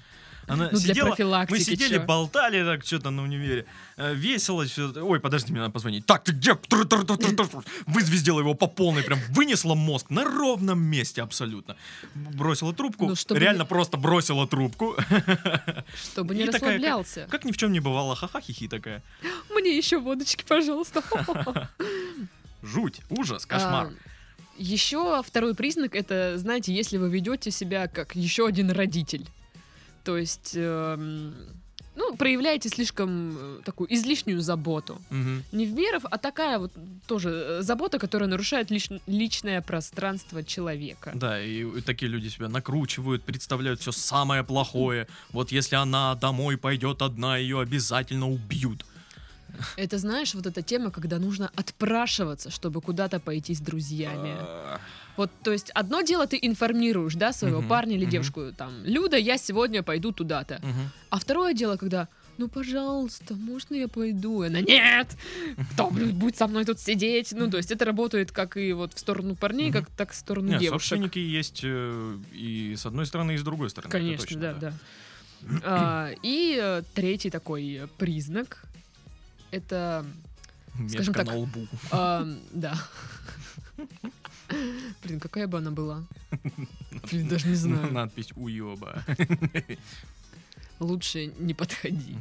Она 0.48 0.68
Ну, 0.72 0.78
для 0.78 0.94
сидела, 0.94 1.08
профилактики 1.08 1.52
мы 1.58 1.60
сидели, 1.64 1.94
чё? 1.98 2.04
болтали 2.04 2.64
так 2.64 2.84
что-то 2.86 3.10
на 3.10 3.22
универе, 3.22 3.66
э, 3.96 4.14
весело 4.14 4.64
все. 4.64 4.92
Ой, 4.94 5.18
подожди, 5.18 5.50
мне 5.52 5.60
надо 5.60 5.72
позвонить. 5.72 6.06
Так, 6.06 6.22
ты 6.22 6.32
где? 6.32 6.56
Вызвездила 7.86 8.40
его 8.40 8.54
по 8.54 8.66
полной, 8.68 9.02
прям 9.02 9.18
вынесла 9.30 9.74
мозг 9.74 10.10
на 10.10 10.24
ровном 10.24 10.80
месте 10.80 11.22
абсолютно. 11.22 11.76
Бросила 12.14 12.72
трубку, 12.72 13.06
Ну, 13.08 13.14
реально 13.36 13.62
не- 13.62 13.66
просто 13.68 13.96
бросила 13.96 14.46
трубку. 14.46 14.96
Чтобы 16.12 16.34
не 16.34 16.42
И 16.42 16.46
такая, 16.46 16.60
как- 16.60 16.68
расслаблялся. 16.68 17.26
Как 17.30 17.44
ни 17.44 17.52
в 17.52 17.56
чем 17.56 17.72
не 17.72 17.80
бывало, 17.80 18.14
ха-ха-хихи 18.14 18.68
такая. 18.68 19.02
Мне 19.50 19.76
еще 19.76 19.98
водочки, 19.98 20.44
пожалуйста. 20.46 21.02
Жуть, 22.62 23.00
ужас, 23.10 23.46
кошмар. 23.46 23.90
еще 24.58 25.22
второй 25.22 25.54
признак 25.54 25.94
это, 25.94 26.38
знаете, 26.38 26.72
если 26.74 26.96
вы 26.98 27.10
ведете 27.10 27.50
себя 27.50 27.86
как 27.88 28.16
еще 28.16 28.46
один 28.46 28.70
родитель. 28.70 29.26
То 30.06 30.16
есть, 30.16 30.52
эм, 30.54 31.34
ну, 31.96 32.16
проявляете 32.16 32.68
слишком 32.68 33.36
э, 33.36 33.60
такую 33.64 33.92
излишнюю 33.92 34.40
заботу. 34.40 35.00
Мгм. 35.10 35.42
Не 35.50 35.66
в 35.66 35.72
меру, 35.72 35.98
а 36.10 36.16
такая 36.16 36.58
вот 36.60 36.72
тоже 37.08 37.28
э, 37.30 37.62
забота, 37.62 37.98
которая 37.98 38.28
нарушает 38.28 38.70
лиш- 38.70 39.00
личное 39.08 39.60
пространство 39.62 40.44
человека. 40.44 41.10
Да, 41.14 41.42
и 41.42 41.80
такие 41.80 42.08
люди 42.12 42.28
себя 42.28 42.48
накручивают, 42.48 43.24
представляют 43.24 43.80
все 43.80 43.90
самое 43.90 44.44
плохое. 44.44 45.08
Вот 45.32 45.50
если 45.52 45.74
она 45.74 46.14
домой 46.14 46.56
пойдет 46.56 47.02
одна, 47.02 47.36
ее 47.36 47.58
обязательно 47.60 48.30
убьют. 48.30 48.86
Это, 49.76 49.98
знаешь, 49.98 50.34
вот 50.34 50.46
эта 50.46 50.62
тема, 50.62 50.90
когда 50.90 51.18
нужно 51.18 51.50
отпрашиваться, 51.56 52.50
чтобы 52.50 52.80
куда-то 52.80 53.18
пойти 53.18 53.54
с 53.54 53.60
друзьями. 53.60 54.36
Вот, 55.16 55.30
то 55.42 55.52
есть, 55.52 55.70
одно 55.70 56.02
дело 56.02 56.26
ты 56.26 56.38
информируешь, 56.40 57.14
да, 57.14 57.32
своего 57.32 57.60
Мгм, 57.60 57.68
парня 57.68 57.94
или 57.96 58.02
мгм. 58.02 58.10
девушку, 58.10 58.52
там, 58.56 58.84
Люда, 58.84 59.16
я 59.16 59.38
сегодня 59.38 59.82
пойду 59.82 60.12
туда-то. 60.12 60.60
мгм. 60.62 60.90
А 61.10 61.18
второе 61.18 61.54
дело, 61.54 61.76
когда, 61.76 62.08
ну, 62.36 62.48
пожалуйста, 62.48 63.34
можно 63.34 63.74
я 63.74 63.88
пойду? 63.88 64.42
И 64.42 64.48
она, 64.48 64.60
нет! 64.60 65.16
Кто 65.72 65.90
будет 65.90 66.36
со 66.36 66.46
мной 66.46 66.64
тут 66.64 66.80
сидеть? 66.80 67.32
Ну, 67.32 67.50
то 67.50 67.56
есть, 67.56 67.70
это 67.70 67.84
работает 67.84 68.30
как 68.30 68.56
и 68.56 68.72
вот 68.72 68.92
в 68.94 68.98
сторону 68.98 69.36
парней, 69.36 69.72
как 69.72 69.88
так 69.90 70.12
в 70.12 70.14
сторону 70.14 70.50
Нет, 70.50 70.60
девушек. 70.60 70.88
собственники 70.88 71.18
есть 71.18 71.60
э, 71.64 72.18
и 72.32 72.74
с 72.76 72.84
одной 72.84 73.06
стороны, 73.06 73.34
и 73.34 73.38
с 73.38 73.42
другой 73.42 73.70
стороны. 73.70 73.90
Конечно, 73.92 74.24
точно, 74.26 74.40
да, 74.40 74.52
да. 74.54 74.72
А, 75.62 76.10
и 76.22 76.58
э, 76.60 76.82
третий 76.94 77.30
такой 77.30 77.82
признак 77.98 78.64
это, 79.50 80.04
Скажем 80.88 81.14
Метка 81.14 81.24
так, 81.24 81.26
на 81.26 81.36
лбу. 81.36 81.66
а, 81.90 82.26
да. 82.52 82.78
Блин, 85.02 85.20
какая 85.20 85.46
бы 85.46 85.58
она 85.58 85.70
была? 85.70 86.04
Блин, 87.10 87.28
даже 87.28 87.48
не 87.48 87.56
знаю. 87.56 87.92
Надпись 87.92 88.32
уеба. 88.36 89.04
Лучше 90.80 91.32
не 91.38 91.54
подходи. 91.54 92.16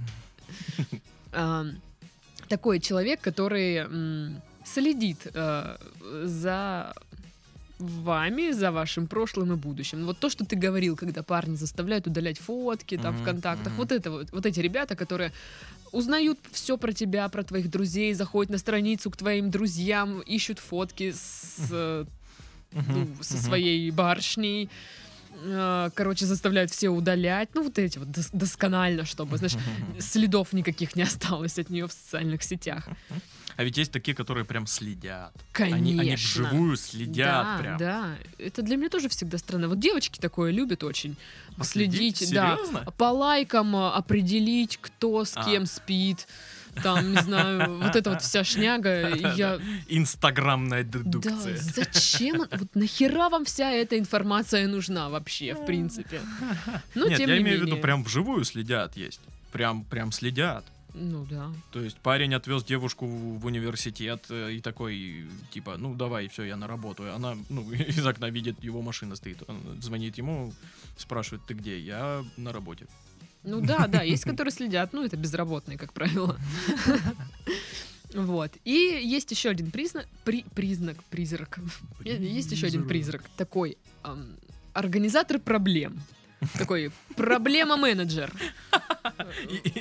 Такой 2.47 2.79
человек, 2.79 3.21
который 3.21 3.87
следит 4.63 5.27
э, 5.33 5.77
за 6.23 6.93
вами, 7.79 8.51
за 8.51 8.71
вашим 8.71 9.07
прошлым 9.07 9.53
и 9.53 9.55
будущим. 9.55 10.05
Вот 10.05 10.19
то, 10.19 10.29
что 10.29 10.45
ты 10.45 10.55
говорил, 10.55 10.95
когда 10.95 11.23
парни 11.23 11.55
заставляют 11.55 12.07
удалять 12.07 12.39
фотки 12.39 12.97
там 12.97 13.15
в 13.17 13.23
контактах. 13.23 13.73
Вот 13.77 13.91
это 13.91 14.11
вот, 14.11 14.31
вот 14.31 14.45
эти 14.45 14.61
ребята, 14.61 14.95
которые 14.95 15.31
узнают 15.95 16.37
все 16.51 16.77
про 16.77 16.91
тебя, 16.91 17.27
про 17.29 17.43
твоих 17.43 17.69
друзей, 17.69 18.13
заходят 18.13 18.51
на 18.51 18.57
страницу 18.57 19.09
к 19.09 19.17
твоим 19.17 19.49
друзьям, 19.49 20.19
ищут 20.19 20.59
фотки 20.59 21.11
с, 21.11 21.69
э, 21.71 22.05
ну, 22.71 23.07
со 23.21 23.37
своей 23.37 23.89
барышней. 23.91 24.69
Э, 25.43 25.89
Короче, 25.93 26.25
заставляют 26.25 26.71
все 26.71 26.89
удалять. 26.89 27.49
Ну, 27.53 27.63
вот 27.63 27.77
эти 27.79 27.97
вот 27.97 28.07
дос- 28.09 28.29
досконально, 28.33 29.05
чтобы, 29.05 29.37
знаешь, 29.37 29.55
следов 29.99 30.53
никаких 30.53 30.95
не 30.95 31.03
осталось 31.03 31.59
от 31.59 31.69
нее 31.69 31.87
в 31.87 31.91
социальных 31.91 32.43
сетях. 32.43 32.87
А 33.57 33.63
ведь 33.63 33.77
есть 33.77 33.91
такие, 33.91 34.13
которые 34.15 34.43
прям 34.43 34.67
следят. 34.67 35.33
Конечно. 35.53 35.77
Они, 35.77 35.99
они 35.99 36.15
вживую 36.15 36.75
следят 36.75 37.45
да, 37.45 37.57
прям. 37.59 37.77
да. 37.77 38.15
Это 38.37 38.61
для 38.61 38.75
меня 38.75 38.89
тоже 38.89 39.07
всегда 39.07 39.37
странно. 39.37 39.69
Вот 39.69 39.79
девочки 39.79 40.19
такое 40.19 40.51
любят 40.51 40.83
очень. 40.83 41.15
Последить? 41.57 42.17
Следить, 42.17 42.33
да. 42.33 42.57
Серьезно? 42.57 42.91
По 42.97 43.11
лайкам 43.11 43.73
а, 43.77 43.93
определить, 43.95 44.77
кто 44.81 45.23
с 45.23 45.37
А. 45.37 45.45
кем 45.45 45.65
спит. 45.67 46.27
Там, 46.83 47.11
не 47.11 47.21
знаю, 47.21 47.79
вот 47.79 47.95
эта 47.95 48.09
вот 48.11 48.21
вся 48.21 48.43
шняга. 48.43 49.09
Я... 49.35 49.59
Инстаграмная 49.87 50.83
Да, 50.83 50.99
дедукция. 50.99 51.57
зачем? 51.57 52.39
Вот 52.51 52.75
нахера 52.75 53.29
вам 53.29 53.45
вся 53.45 53.71
эта 53.71 53.97
информация 53.97 54.67
нужна 54.67 55.09
вообще, 55.09 55.53
в 55.53 55.65
принципе? 55.65 56.21
Но 56.95 57.07
Нет, 57.07 57.17
тем 57.17 57.29
я 57.29 57.37
не 57.37 57.43
имею 57.43 57.61
в 57.61 57.65
виду, 57.65 57.77
прям 57.77 58.03
вживую 58.03 58.43
следят 58.43 58.95
есть. 58.97 59.19
Прям, 59.51 59.83
прям 59.85 60.11
следят. 60.11 60.65
Ну 60.97 61.25
да. 61.29 61.51
То 61.71 61.81
есть 61.81 61.97
парень 61.97 62.33
отвез 62.33 62.63
девушку 62.63 63.05
в 63.05 63.45
университет 63.45 64.25
э, 64.29 64.53
и 64.53 64.61
такой, 64.61 65.25
типа, 65.51 65.75
ну 65.77 65.93
давай, 65.93 66.29
все, 66.29 66.43
я 66.43 66.55
на 66.55 66.67
работу. 66.67 67.03
Она, 67.13 67.35
ну, 67.49 67.69
из 67.73 68.05
окна 68.05 68.29
видит, 68.29 68.63
его 68.63 68.81
машина 68.81 69.15
стоит. 69.15 69.43
Он 69.47 69.59
звонит 69.81 70.17
ему, 70.17 70.53
спрашивает, 70.97 71.43
ты 71.45 71.53
где? 71.53 71.77
Я 71.77 72.23
на 72.37 72.53
работе. 72.53 72.87
Ну 73.45 73.61
да, 73.61 73.87
да, 73.87 74.01
есть, 74.01 74.23
которые 74.23 74.51
следят, 74.51 74.93
ну 74.93 75.03
это 75.03 75.17
безработные, 75.17 75.77
как 75.77 75.93
правило. 75.93 76.37
Вот. 78.13 78.51
И 78.63 78.71
есть 79.03 79.29
еще 79.31 79.49
один 79.49 79.71
признак, 79.71 80.07
при, 80.23 80.45
признак, 80.55 81.03
призрак. 81.05 81.59
Есть 82.03 82.51
еще 82.51 82.67
один 82.67 82.87
призрак, 82.87 83.23
такой 83.35 83.77
ам, 84.03 84.37
организатор 84.73 85.37
проблем. 85.37 86.01
Такой 86.57 86.91
проблема-менеджер. 87.15 88.31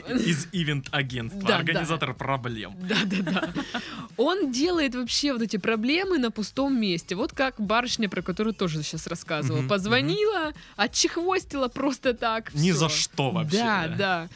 Из 0.09 0.49
ивент-агентства, 0.53 1.41
Да, 1.43 1.49
да. 1.49 1.57
организатор 1.59 2.15
проблем. 2.15 2.75
Да-да-да. 2.81 3.51
Он 4.17 4.53
делает 4.53 4.95
вообще 4.95 5.33
вот 5.33 5.43
эти 5.43 5.57
проблемы 5.57 6.19
на 6.19 6.31
пустом 6.31 6.79
месте. 6.81 7.15
Вот 7.15 7.33
как 7.33 7.61
барышня, 7.61 8.09
про 8.09 8.23
которую 8.23 8.55
тоже 8.55 8.83
сейчас 8.83 9.07
рассказывала. 9.07 9.67
Позвонила, 9.67 10.53
отчехвостила 10.77 11.69
просто 11.69 12.15
так. 12.15 12.53
Ни 12.55 12.71
за 12.71 12.89
что 12.89 13.31
вообще. 13.31 13.59
Да, 13.59 13.89
да. 13.99 14.29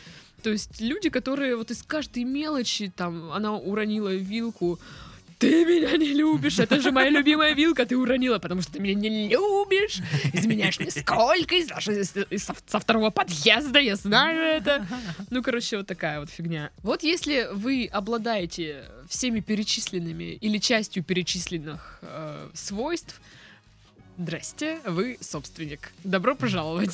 То 0.42 0.50
есть 0.50 0.80
люди, 0.80 1.10
которые 1.10 1.56
вот 1.56 1.70
из 1.70 1.82
каждой 1.82 2.24
мелочи, 2.24 2.92
там, 2.94 3.32
она 3.32 3.54
уронила 3.54 4.14
вилку, 4.14 4.78
ты 5.38 5.64
меня 5.64 5.96
не 5.96 6.12
любишь, 6.14 6.58
это 6.58 6.80
же 6.80 6.90
моя 6.90 7.10
любимая 7.10 7.54
вилка, 7.54 7.86
ты 7.86 7.96
уронила, 7.96 8.38
потому 8.38 8.62
что 8.62 8.72
ты 8.72 8.80
меня 8.80 8.94
не 8.94 9.28
любишь, 9.28 10.00
изменяешь 10.32 10.78
мне 10.80 10.90
сколько, 10.90 11.54
из, 11.54 11.70
из- 11.70 12.42
со, 12.44 12.54
со 12.66 12.80
второго 12.80 13.10
подъезда, 13.10 13.78
я 13.78 13.96
знаю 13.96 14.40
это. 14.40 14.86
Ну, 15.30 15.42
короче, 15.42 15.76
вот 15.78 15.86
такая 15.86 16.20
вот 16.20 16.30
фигня. 16.30 16.70
Вот 16.82 17.02
если 17.02 17.48
вы 17.52 17.88
обладаете 17.92 18.84
всеми 19.08 19.40
перечисленными 19.40 20.34
или 20.40 20.58
частью 20.58 21.02
перечисленных 21.04 21.98
э, 22.02 22.48
свойств, 22.54 23.20
Здрасте, 24.20 24.80
вы 24.84 25.16
собственник. 25.20 25.92
Добро 26.02 26.34
пожаловать. 26.34 26.90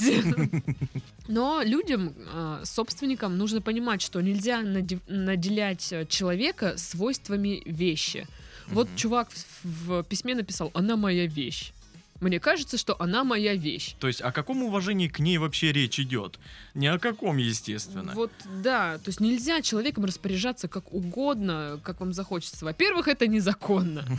Но 1.29 1.63
людям, 1.63 2.15
э, 2.17 2.61
собственникам, 2.65 3.39
нужно 3.39 3.61
понимать, 3.63 4.03
что 4.03 4.21
нельзя 4.21 4.63
наде- 4.63 5.01
наделять 5.09 5.93
э, 5.93 6.05
человека 6.07 6.77
свойствами 6.77 7.63
вещи. 7.65 8.27
Вот 8.67 8.89
Мгм. 8.89 8.97
чувак 8.97 9.29
в 9.63 10.03
письме 10.05 10.35
написал: 10.35 10.71
Она 10.75 10.97
моя 10.97 11.27
вещь. 11.27 11.73
Мне 12.25 12.41
кажется, 12.41 12.79
что 12.79 12.97
она 12.99 13.23
моя 13.23 13.55
вещь. 13.55 13.97
То 14.01 14.07
есть 14.07 14.23
о 14.23 14.33
каком 14.33 14.63
уважении 14.63 15.09
к 15.09 15.19
ней 15.19 15.37
вообще 15.37 15.73
речь 15.73 16.01
идет? 16.01 16.39
Ни 16.73 16.87
о 16.87 16.99
каком, 16.99 17.37
естественно. 17.37 18.13
Вот, 18.15 18.33
да, 18.63 18.97
то 18.97 19.11
есть 19.11 19.21
нельзя 19.21 19.61
человеком 19.61 20.07
распоряжаться 20.07 20.67
как 20.67 20.91
угодно, 20.95 21.79
как 21.85 22.01
вам 22.01 22.15
захочется. 22.15 22.65
Во-первых, 22.65 23.09
это 23.09 23.27
незаконно. 23.27 24.07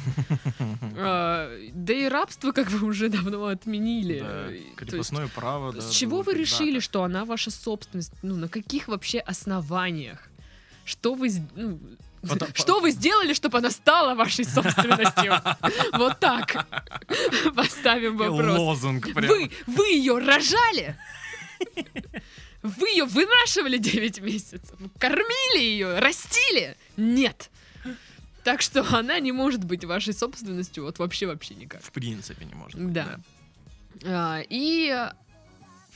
А, 0.97 1.51
Да 1.73 1.93
и 1.93 2.07
рабство 2.07 2.51
как 2.51 2.69
бы 2.69 2.85
уже 2.85 3.09
давно 3.09 3.47
отменили. 3.47 4.63
Крепостное 4.75 5.27
право. 5.27 5.71
С 5.79 5.89
чего 5.89 6.21
вы 6.21 6.33
решили, 6.33 6.79
что 6.79 7.03
она 7.03 7.25
ваша 7.25 7.49
собственность? 7.49 8.13
Ну, 8.21 8.35
на 8.35 8.47
каких 8.47 8.87
вообще 8.87 9.19
основаниях? 9.19 10.29
Что 10.85 11.15
вы... 11.15 11.29
ну, 11.55 11.79
что 12.53 12.79
вы 12.79 12.91
сделали, 12.91 13.33
чтобы 13.33 13.57
она 13.57 13.71
стала 13.71 14.15
вашей 14.15 14.45
собственностью? 14.45 15.33
Вот 15.93 16.19
так. 16.19 16.67
Поставим 17.55 18.17
вопрос. 18.17 18.57
Лозунг 18.57 19.13
прям. 19.13 19.27
Вы, 19.27 19.51
вы 19.67 19.87
ее 19.87 20.17
рожали? 20.17 20.95
Вы 22.61 22.89
ее 22.89 23.05
вынашивали 23.05 23.77
9 23.77 24.21
месяцев? 24.21 24.77
Кормили 24.97 25.61
ее? 25.61 25.99
Растили? 25.99 26.75
Нет. 26.97 27.51
Так 28.43 28.61
что 28.61 28.83
она 28.95 29.19
не 29.19 29.31
может 29.31 29.63
быть 29.63 29.85
вашей 29.85 30.13
собственностью 30.13 30.83
вот 30.83 30.99
вообще-вообще 30.99 31.55
никак. 31.55 31.81
В 31.83 31.91
принципе 31.91 32.45
не 32.45 32.53
может 32.53 32.79
быть. 32.79 32.93
Да. 32.93 33.19
А, 34.03 34.41
И 34.49 35.09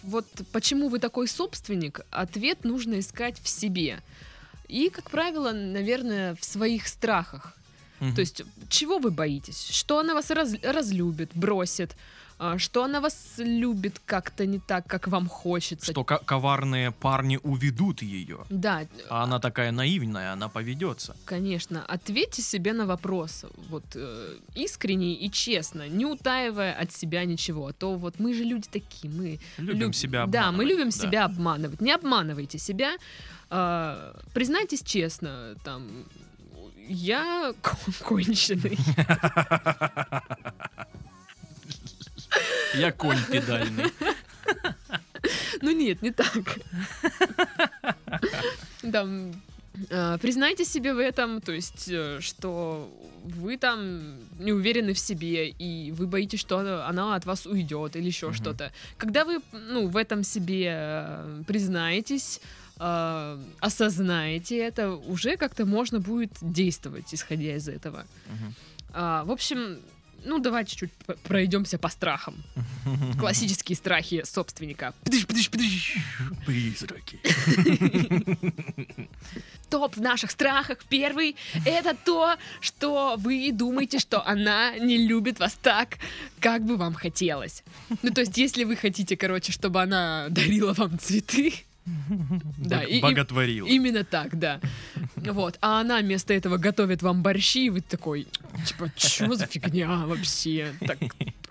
вот 0.04 0.26
почему 0.52 0.90
вы 0.90 1.00
такой 1.00 1.28
собственник, 1.28 2.02
ответ 2.12 2.64
нужно 2.64 3.00
искать 3.00 3.40
в 3.40 3.48
себе. 3.48 4.02
И, 4.70 4.90
как 4.90 5.10
правило, 5.10 5.52
наверное, 5.52 6.36
в 6.36 6.46
своих 6.46 6.88
страхах. 6.88 7.54
Мгм. 8.00 8.16
То 8.16 8.22
есть, 8.22 8.44
чего 8.70 9.00
вы 9.00 9.12
боитесь? 9.12 9.68
Что 9.70 10.00
она 10.00 10.14
вас 10.14 10.32
раз- 10.32 10.62
разлюбит, 10.64 11.32
бросит, 11.34 11.96
что 12.58 12.84
она 12.84 13.01
вас 13.01 13.34
любит 13.38 14.01
как-то 14.05 14.46
не 14.46 14.60
так, 14.60 14.88
как 14.88 15.08
вам 15.08 15.27
хочется. 15.27 15.91
Что 15.91 16.03
ко- 16.03 16.19
коварные 16.19 16.91
парни 16.91 17.38
уведут 17.43 18.01
ее. 18.01 18.39
Да, 18.50 18.86
А 19.10 19.24
она 19.24 19.39
такая 19.39 19.72
наивная, 19.72 20.31
она 20.34 20.48
поведется. 20.48 21.15
конечно. 21.25 21.84
Ответьте 21.86 22.41
себе 22.41 22.74
на 22.74 22.86
вопрос, 22.86 23.46
вот 23.69 23.84
э, 23.96 24.38
искренне 24.55 25.13
и 25.15 25.29
честно, 25.29 25.88
не 25.89 26.05
утаивая 26.05 26.74
от 26.74 26.91
себя 26.93 27.25
ничего. 27.25 27.67
А 27.67 27.74
то 27.74 27.96
вот 27.96 28.19
мы 28.19 28.34
же 28.34 28.43
люди 28.43 28.67
такие, 28.72 29.13
мы 29.13 29.39
Любим 29.58 29.88
люб- 29.89 29.96
себя 29.96 30.25
Да, 30.25 30.51
мы 30.51 30.63
обманывать, 30.63 30.69
любим 30.69 30.86
да. 30.86 30.91
себя 30.91 31.25
обманывать. 31.25 31.81
Не 31.81 31.91
обманывайте 31.91 32.58
себя. 32.58 32.91
А, 33.50 34.15
признайтесь 34.34 34.81
честно, 34.84 35.55
там 35.63 36.05
я 36.88 37.53
кон- 37.62 37.93
конченый. 38.24 38.77
Я 42.76 42.92
конь 42.92 43.18
педальный. 43.32 43.92
Ну 45.62 45.72
нет, 45.72 46.02
не 46.02 46.12
так. 46.12 46.60
Там, 48.92 49.34
э, 49.90 50.18
признайте 50.22 50.66
себе 50.66 50.94
в 50.94 51.00
этом, 51.00 51.42
то 51.42 51.52
есть, 51.52 51.90
э, 51.90 52.20
что 52.22 52.90
вы 53.24 53.58
там 53.58 54.02
не 54.40 54.54
уверены 54.54 54.94
в 54.94 55.00
себе, 55.00 55.50
и 55.50 55.92
вы 55.92 56.08
боитесь, 56.08 56.40
что 56.40 56.58
она, 56.88 57.16
от 57.16 57.26
вас 57.26 57.46
уйдет 57.46 57.96
или 57.96 58.06
еще 58.08 58.28
Мгм. 58.28 58.36
что-то. 58.36 58.72
Когда 58.98 59.26
вы, 59.26 59.40
ну, 59.52 59.88
в 59.88 59.98
этом 59.98 60.24
себе 60.24 60.74
э, 60.76 61.44
признаетесь, 61.46 62.40
э, 62.80 63.38
осознаете 63.60 64.58
это, 64.58 64.92
уже 64.92 65.36
как-то 65.38 65.66
можно 65.66 66.00
будет 66.00 66.32
действовать, 66.42 67.14
исходя 67.14 67.56
из 67.56 67.68
этого. 67.68 68.06
А, 68.94 69.24
в 69.26 69.32
общем, 69.32 69.78
ну, 70.26 70.40
давайте 70.40 70.76
чуть 70.76 70.92
п- 70.94 71.16
пройдемся 71.24 71.78
по 71.78 71.90
страхам. 71.90 72.36
Классические 73.20 73.76
страхи 73.76 74.24
собственника. 74.26 74.94
Пдыш, 75.04 75.26
пдыш, 75.28 75.50
пдыш. 75.50 75.98
Призраки. 76.46 77.20
Топ 79.70 79.96
в 79.96 80.02
наших 80.02 80.32
страхах. 80.32 80.80
Первый— 80.90 81.36
это 81.66 81.96
то, 81.96 82.36
что 82.60 83.16
вы 83.18 83.52
думаете, 83.52 84.00
что 84.00 84.26
она 84.26 84.76
не 84.80 84.98
любит 84.98 85.40
вас 85.40 85.54
так, 85.62 85.98
как 86.40 86.64
бы 86.66 86.76
вам 86.76 86.94
хотелось. 86.96 87.64
Ну, 88.02 88.12
то 88.12 88.22
есть, 88.22 88.36
если 88.38 88.64
вы 88.64 88.76
хотите, 88.76 89.16
короче, 89.16 89.52
чтобы 89.52 89.82
она 89.82 90.28
дарила 90.30 90.74
вам 90.74 90.98
цветы, 90.98 91.54
Да, 92.58 92.84
и- 92.84 92.98
и- 92.98 93.01
Боготворил. 93.01 93.65
именно 93.65 94.03
так, 94.03 94.38
да. 94.38 94.60
Вот. 95.15 95.58
А 95.62 95.81
она 95.81 96.00
вместо 96.00 96.34
этого 96.34 96.58
готовит 96.58 97.01
вам 97.01 97.22
борщи, 97.24 97.65
и 97.65 97.69
вы 97.69 97.81
такой, 97.81 98.27
типа, 98.65 98.91
что 98.96 99.34
за 99.36 99.46
фигня 99.46 100.06
вообще? 100.06 100.73
Так, 100.80 100.97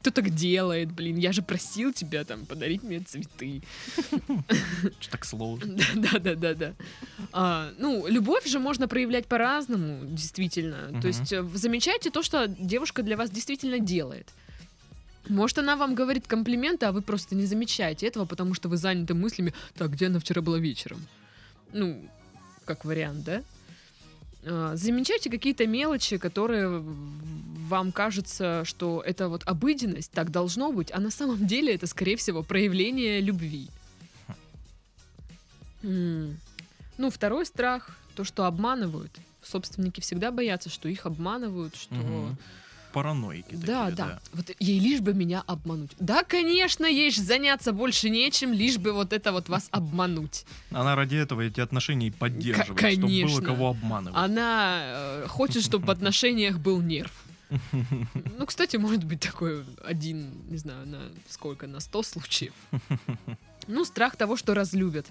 кто 0.01 0.11
так 0.11 0.31
делает, 0.31 0.93
блин? 0.93 1.17
Я 1.17 1.33
же 1.33 1.43
просил 1.43 1.93
тебя 1.93 2.25
там 2.25 2.47
подарить 2.47 2.83
мне 2.83 3.01
цветы. 3.01 3.63
Что 5.01 5.11
так 5.11 5.25
сложно. 5.25 5.77
Да, 5.97 6.19
да, 6.19 6.35
да, 6.35 6.55
да. 6.55 6.73
А, 7.33 7.71
ну, 7.79 8.07
любовь 8.07 8.47
же 8.47 8.59
можно 8.59 8.89
проявлять 8.89 9.27
по-разному, 9.27 10.05
действительно. 10.07 10.99
То 11.01 11.09
есть 11.09 11.33
э, 11.33 11.43
замечайте 11.55 12.11
то, 12.11 12.23
что 12.23 12.47
девушка 12.49 13.03
для 13.03 13.17
вас 13.17 13.31
действительно 13.31 13.81
делает. 13.81 14.29
Может, 15.29 15.59
она 15.59 15.77
вам 15.77 15.95
говорит 15.95 16.27
комплименты, 16.27 16.87
а 16.87 16.93
вы 16.93 17.03
просто 17.03 17.35
не 17.35 17.47
замечаете 17.47 18.07
этого, 18.07 18.25
потому 18.25 18.55
что 18.55 18.69
вы 18.69 18.77
заняты 18.77 19.15
мыслями, 19.15 19.53
так, 19.77 19.93
где 19.93 20.07
она 20.07 20.19
вчера 20.19 20.43
была 20.43 20.59
вечером? 20.59 21.07
Ну, 21.73 22.09
как 22.65 22.85
вариант, 22.85 23.25
да? 23.25 23.43
А, 24.45 24.77
Замечайте 24.77 25.31
какие-то 25.31 25.67
мелочи, 25.67 26.19
которые 26.19 26.83
вам 27.69 27.93
кажется, 27.93 28.65
что 28.65 29.03
это 29.05 29.29
вот 29.29 29.43
обыденность, 29.45 30.11
так 30.13 30.31
должно 30.31 30.73
быть, 30.73 30.91
а 30.93 31.01
на 31.01 31.11
самом 31.11 31.47
деле 31.47 31.75
это, 31.75 31.87
скорее 31.87 32.17
всего, 32.17 32.43
проявление 32.43 33.21
любви. 33.21 33.69
Ну, 35.83 37.11
второй 37.11 37.47
страх, 37.47 37.97
то, 38.17 38.25
что 38.25 38.47
обманывают. 38.47 39.13
Собственники 39.43 40.01
всегда 40.01 40.31
боятся, 40.33 40.71
что 40.71 40.89
их 40.89 41.07
обманывают, 41.07 41.77
что... 41.77 41.95
Мгм. 41.95 42.37
Параноики 42.93 43.55
Да, 43.55 43.91
такие, 43.91 43.97
да, 43.97 44.21
Вот 44.33 44.51
ей 44.59 44.79
лишь 44.79 45.01
бы 45.01 45.15
меня 45.15 45.43
обмануть. 45.47 45.91
Да, 45.99 46.25
конечно, 46.25 46.87
ей 46.87 47.11
ж 47.11 47.17
заняться 47.17 47.73
больше 47.73 48.11
нечем, 48.11 48.53
лишь 48.53 48.79
бы 48.79 48.93
вот 48.93 49.13
это 49.13 49.33
вот 49.33 49.49
вас 49.49 49.69
обмануть. 49.71 50.45
Она 50.71 50.97
ради 50.97 51.17
этого 51.17 51.43
эти 51.43 51.61
отношения 51.61 52.09
и 52.09 52.11
поддерживает, 52.11 52.79
чтобы 52.79 52.81
конечно. 52.81 53.29
было 53.29 53.41
кого 53.45 53.69
обманывать. 53.71 54.19
Она 54.19 54.81
э, 54.83 55.27
хочет, 55.29 55.65
чтобы 55.65 55.87
в 55.87 55.91
отношениях 55.91 56.59
был 56.59 56.81
нерв. 56.81 57.13
Ну, 58.39 58.47
кстати, 58.47 58.77
может 58.77 59.05
быть 59.05 59.21
такой 59.21 59.65
один, 59.85 60.33
не 60.49 60.59
знаю, 60.59 60.87
на 60.87 61.01
сколько, 61.29 61.67
на 61.67 61.81
100 61.81 62.03
случаев. 62.03 62.53
Ну, 63.67 63.85
страх 63.85 64.17
того, 64.17 64.37
что 64.37 64.55
разлюбят. 64.55 65.07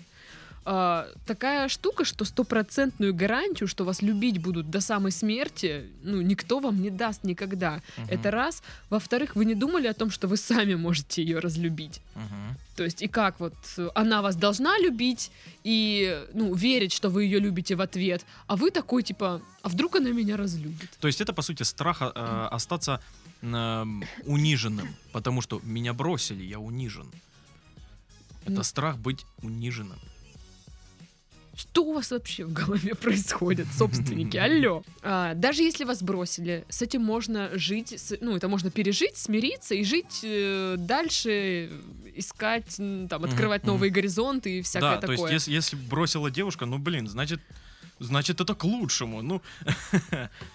А, 0.69 1.07
такая 1.25 1.69
штука, 1.69 2.03
что 2.03 2.25
стопроцентную 2.25 3.13
гарантию, 3.13 3.69
что 3.69 3.85
вас 3.85 4.01
любить 4.01 4.39
будут 4.39 4.69
до 4.69 4.81
самой 4.81 5.13
смерти, 5.13 5.85
ну, 6.03 6.21
никто 6.21 6.59
вам 6.59 6.81
не 6.81 6.89
даст 6.89 7.23
никогда. 7.23 7.81
Мгм. 7.97 8.07
Это 8.09 8.31
раз. 8.31 8.61
Во-вторых, 8.89 9.37
вы 9.37 9.45
не 9.45 9.55
думали 9.55 9.87
о 9.87 9.93
том, 9.93 10.11
что 10.11 10.27
вы 10.27 10.35
сами 10.35 10.75
можете 10.75 11.23
ее 11.23 11.39
разлюбить. 11.39 12.01
Мгм. 12.15 12.57
То 12.75 12.83
есть, 12.83 13.01
и 13.01 13.07
как 13.07 13.39
вот 13.39 13.53
э, 13.77 13.87
она 13.95 14.21
вас 14.21 14.35
должна 14.35 14.77
любить 14.77 15.31
и, 15.63 16.21
ну, 16.33 16.53
верить, 16.53 16.91
что 16.91 17.09
вы 17.09 17.23
ее 17.23 17.39
любите 17.39 17.75
в 17.75 17.81
ответ, 17.81 18.25
а 18.47 18.57
вы 18.57 18.69
такой, 18.69 19.03
типа, 19.03 19.41
а 19.61 19.69
вдруг 19.69 19.95
она 19.95 20.09
меня 20.09 20.35
разлюбит? 20.35 20.89
То 20.99 21.07
есть 21.07 21.21
это, 21.21 21.31
по 21.31 21.43
сути, 21.43 21.63
страх 21.63 22.01
э, 22.01 22.47
остаться 22.51 22.99
эм, 23.41 24.03
униженным, 24.25 24.89
потому 25.13 25.41
что 25.41 25.61
меня 25.63 25.93
бросили, 25.93 26.43
я 26.43 26.59
унижен. 26.59 27.09
Это 28.45 28.63
страх 28.63 28.97
быть 28.97 29.25
униженным. 29.41 29.99
Что 31.57 31.83
у 31.85 31.93
вас 31.93 32.11
вообще 32.11 32.45
в 32.45 32.53
голове 32.53 32.93
происходит, 32.93 33.65
собственники? 33.75 34.37
Алло. 34.37 34.83
А, 35.01 35.33
даже 35.33 35.63
если 35.63 35.85
вас 35.85 36.03
бросили, 36.03 36.65
с 36.69 36.83
этим 36.83 37.01
можно 37.01 37.49
жить, 37.57 37.93
с- 37.99 38.17
ну, 38.21 38.35
это 38.35 38.47
можно 38.47 38.69
пережить, 38.69 39.17
смириться 39.17 39.73
и 39.73 39.83
жить 39.83 40.19
э, 40.23 40.75
дальше, 40.77 41.71
искать, 42.15 42.75
там, 43.09 43.23
открывать 43.23 43.63
мгм. 43.63 43.71
новые 43.73 43.89
горизонты 43.89 44.59
и 44.59 44.61
всякое 44.61 44.95
да, 44.95 45.01
то 45.01 45.07
такое. 45.07 45.31
есть 45.31 45.47
если, 45.47 45.51
если 45.51 45.75
бросила 45.75 46.29
девушка, 46.29 46.67
ну 46.67 46.77
блин, 46.77 47.07
значит, 47.07 47.41
значит 47.99 48.39
это 48.39 48.53
к 48.53 48.63
лучшему. 48.63 49.23
Ну, 49.23 49.41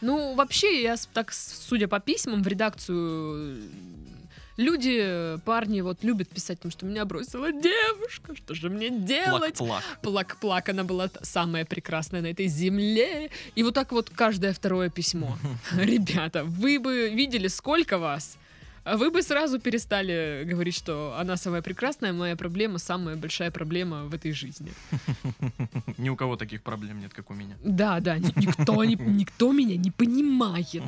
Ну, 0.01 0.35
вообще, 0.37 0.83
я 0.83 0.95
так, 1.13 1.33
судя 1.33 1.89
по 1.89 1.99
письмам 1.99 2.43
в 2.43 2.47
редакцию, 2.47 3.61
люди, 4.57 5.39
парни 5.45 5.81
вот 5.81 6.05
любят 6.05 6.29
писать, 6.29 6.59
потому 6.59 6.73
что 6.73 6.87
меня 6.87 7.05
бросила 7.05 7.53
девушка, 7.53 8.35
что 8.37 8.55
же 8.55 8.71
мне 8.71 8.91
делать? 8.91 9.59
плак-плак. 9.59 9.83
Плак-плак, 10.03 10.69
она 10.69 10.85
была 10.85 11.11
самая 11.23 11.65
прекрасная 11.65 12.23
на 12.23 12.29
этой 12.29 12.47
земле. 12.47 13.31
И 13.55 13.63
вот 13.63 13.75
так 13.75 13.93
вот 13.93 14.11
каждое 14.11 14.53
второе 14.53 14.91
письмо. 14.91 15.39
Ребята, 15.77 16.45
вы 16.45 16.79
бы 16.79 17.11
видели, 17.11 17.49
сколько 17.49 17.99
вас, 17.99 18.39
вы 18.85 19.11
бы 19.11 19.23
сразу 19.23 19.61
перестали 19.61 20.43
говорить, 20.45 20.75
что 20.75 21.15
она 21.17 21.37
самая 21.37 21.63
прекрасная, 21.63 22.13
моя 22.13 22.35
проблема 22.37 22.79
самая 22.79 23.17
большая 23.17 23.51
проблема 23.51 24.05
в 24.07 24.15
этой 24.15 24.33
жизни. 24.33 24.73
Ни 25.99 26.09
у 26.09 26.17
кого 26.17 26.37
таких 26.37 26.63
проблем 26.63 27.01
нет, 27.01 27.15
как 27.15 27.31
у 27.31 27.35
меня. 27.35 27.57
Да, 27.63 28.01
да, 28.01 28.19
ни- 28.19 28.33
никто, 28.47 28.85
никто 28.85 29.53
меня 29.53 29.77
не 29.77 29.91
понимает. 29.91 30.83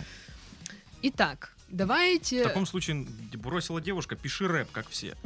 Итак, 1.02 1.54
В 1.70 1.76
Давайте... 1.76 2.42
таком 2.42 2.66
случае 2.66 3.06
бросила 3.34 3.80
девушка, 3.80 4.16
пиши 4.16 4.48
рэп, 4.48 4.70
как 4.72 4.88
все. 4.88 5.16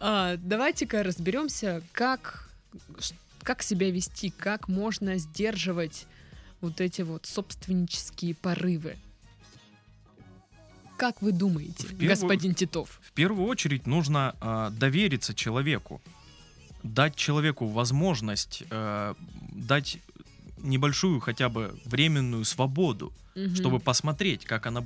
А, 0.00 0.36
давайте-ка 0.36 1.02
разберемся, 1.02 1.82
как, 1.90 2.48
как 3.42 3.62
себя 3.64 3.90
вести, 3.90 4.30
как 4.30 4.68
можно 4.68 5.18
сдерживать 5.18 6.06
вот 6.60 6.80
эти 6.80 7.02
вот 7.02 7.26
собственнические 7.26 8.36
порывы. 8.36 8.96
Как 10.96 11.20
вы 11.20 11.32
думаете, 11.32 11.84
В 11.84 11.90
первую- 11.90 12.08
господин 12.10 12.54
Титов? 12.54 13.00
В 13.02 13.10
первую 13.10 13.48
очередь 13.48 13.88
нужно 13.88 14.36
а, 14.40 14.70
довериться 14.70 15.34
человеку, 15.34 16.00
дать 16.84 17.16
человеку 17.16 17.66
возможность, 17.66 18.62
э, 18.70 19.14
дать 19.52 19.98
небольшую 20.62 21.20
хотя 21.20 21.48
бы 21.48 21.78
временную 21.84 22.44
свободу, 22.44 23.12
Мгм. 23.34 23.54
чтобы 23.56 23.78
посмотреть, 23.80 24.44
как 24.44 24.66
она, 24.66 24.82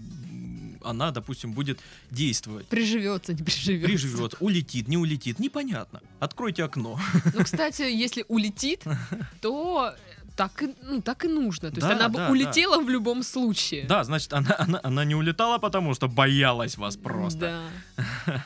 она, 0.84 1.10
допустим, 1.10 1.52
будет 1.52 1.78
действовать. 2.10 2.66
Приживется, 2.66 3.32
не 3.34 3.42
приживется. 3.42 3.86
Приживет, 3.86 4.34
улетит, 4.40 4.88
не 4.88 4.96
улетит, 4.98 5.38
непонятно. 5.38 6.00
Откройте 6.20 6.64
окно. 6.64 6.98
Ну, 7.34 7.44
кстати, 7.44 7.82
если 7.82 8.24
улетит, 8.28 8.84
то 9.40 9.94
так 10.36 10.62
и, 10.62 10.74
ну, 10.82 11.00
так 11.02 11.24
и 11.24 11.28
нужно. 11.28 11.68
То 11.70 11.76
есть 11.76 11.86
Да, 11.88 11.94
она 11.94 12.08
бы 12.08 12.16
да, 12.18 12.30
улетела 12.30 12.80
в 12.82 12.88
любом 12.88 13.22
случае. 13.22 13.84
Да, 13.86 14.02
значит, 14.04 14.32
она, 14.32 14.54
она, 14.58 14.80
она 14.82 15.04
не 15.04 15.14
улетала, 15.14 15.58
потому 15.58 15.94
что 15.94 16.08
боялась 16.08 16.76
вас 16.78 16.96
просто. 16.96 17.62
Да. 18.26 18.44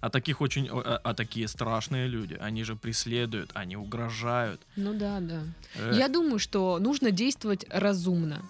А 0.00 0.10
таких 0.10 0.40
очень, 0.40 0.68
а, 0.70 1.00
а 1.02 1.14
такие 1.14 1.48
страшные 1.48 2.06
люди, 2.06 2.36
они 2.40 2.64
же 2.64 2.76
преследуют, 2.76 3.50
они 3.54 3.76
угрожают. 3.76 4.60
Ну 4.76 4.94
да, 4.94 5.20
да. 5.20 5.42
Э, 5.74 5.92
Я 5.94 6.08
думаю, 6.08 6.38
что 6.38 6.78
нужно 6.78 7.10
действовать 7.10 7.64
разумно. 7.70 8.42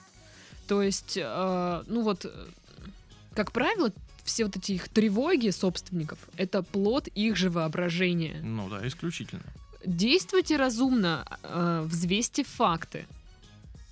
То 0.67 0.83
есть, 0.83 1.17
э, 1.17 1.83
ну 1.87 2.03
вот, 2.03 2.25
э, 2.25 2.47
как 3.35 3.53
правило, 3.53 3.93
все 4.25 4.45
вот 4.45 4.57
эти 4.57 4.73
их 4.73 4.89
тревоги 4.89 5.51
собственников— 5.51 6.19
это 6.37 6.63
плод 6.63 7.07
их 7.09 7.37
же 7.37 7.49
воображения. 7.49 8.41
Ну 8.43 8.69
да, 8.69 8.87
исключительно. 8.87 9.43
Действуйте 9.85 10.57
разумно, 10.57 11.25
э, 11.45 11.83
взвесьте 11.87 12.43
факты. 12.43 13.07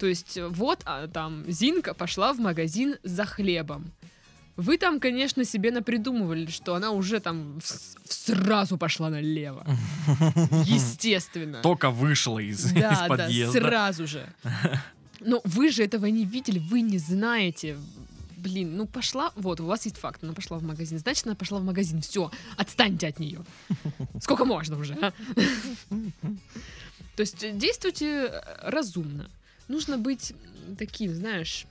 То 0.01 0.07
есть, 0.07 0.37
э, 0.37 0.49
вот 0.49 0.81
а, 0.87 1.07
там 1.07 1.45
Зинка 1.47 1.95
пошла 1.95 2.33
в 2.33 2.41
магазин 2.41 2.97
за 3.05 3.25
хлебом. 3.25 3.93
Вы 4.57 4.79
там, 4.79 5.01
конечно, 5.01 5.45
себе 5.45 5.71
напридумывали, 5.73 6.47
что 6.47 6.75
она 6.75 6.93
уже 6.93 7.19
там 7.21 7.59
сразу 8.09 8.79
пошла 8.79 9.11
налево. 9.11 9.67
Естественно. 10.65 11.61
Только 11.63 11.91
вышла 11.91 12.39
из, 12.39 12.67
из 12.67 12.73
Да, 12.73 12.91
да, 12.91 13.07
подъезда. 13.09 13.61
сразу 13.61 14.07
же. 14.07 14.29
Но 15.21 15.41
вы 15.45 15.71
же 15.71 15.83
этого 15.83 16.07
не 16.07 16.25
видели, 16.25 16.59
вы 16.61 16.83
не 16.83 16.99
знаете. 16.99 17.77
Блин, 18.37 18.77
ну 18.77 18.87
пошла, 18.87 19.33
вот, 19.37 19.59
у 19.61 19.65
вас 19.67 19.87
есть 19.87 19.97
факт, 19.97 20.23
она 20.23 20.35
пошла 20.35 20.59
в 20.59 20.63
магазин, 20.63 20.99
значит, 20.99 21.27
она 21.27 21.35
пошла 21.35 21.59
в 21.61 21.65
магазин, 21.65 22.03
все, 22.03 22.31
отстаньте 22.59 23.09
от 23.09 23.19
нее. 23.19 23.43
Сколько 24.21 24.45
можно 24.45 24.77
уже, 24.79 24.95
а? 25.01 25.13
То 27.17 27.21
есть 27.21 27.57
действуйте 27.59 28.27
э, 28.27 28.43
разумно. 28.63 29.31
Нужно 29.69 29.97
быть 29.99 30.35
таким, 30.79 31.15
знаешь, 31.15 31.65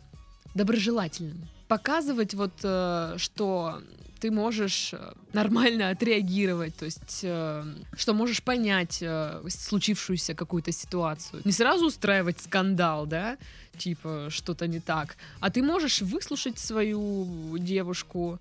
доброжелательным. 0.56 1.48
Показывать 1.68 2.34
вот, 2.34 2.54
э, 2.64 3.16
что 3.18 3.82
ты 4.20 4.32
можешь 4.32 4.94
э, 4.94 5.14
нормально 5.34 5.90
отреагировать, 5.90 6.76
то 6.76 6.86
есть, 6.86 7.22
э, 7.24 7.64
что 7.98 8.14
можешь 8.14 8.42
понять 8.42 9.04
случившуюся 9.50 10.34
какую-то 10.34 10.72
ситуацию. 10.72 11.42
Не 11.46 11.52
сразу 11.52 11.86
устраивать 11.86 12.40
скандал, 12.40 13.06
да, 13.06 13.38
типа 13.78 14.28
что-то 14.30 14.68
не 14.68 14.80
так, 14.80 15.18
а 15.40 15.50
ты 15.50 15.64
можешь 15.64 16.02
выслушать 16.02 16.60
свою 16.60 17.58
девушку, 17.58 18.40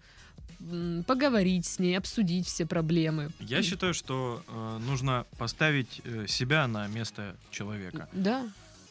поговорить 1.07 1.67
с 1.67 1.81
ней, 1.81 1.99
обсудить 1.99 2.47
все 2.47 2.67
проблемы. 2.67 3.31
Я 3.41 3.63
считаю, 3.63 3.95
что 3.95 4.43
э, 4.47 4.79
нужно 4.87 5.27
поставить 5.37 6.01
себя 6.29 6.69
на 6.69 6.87
место 6.87 7.35
человека. 7.51 8.09
Да, 8.13 8.47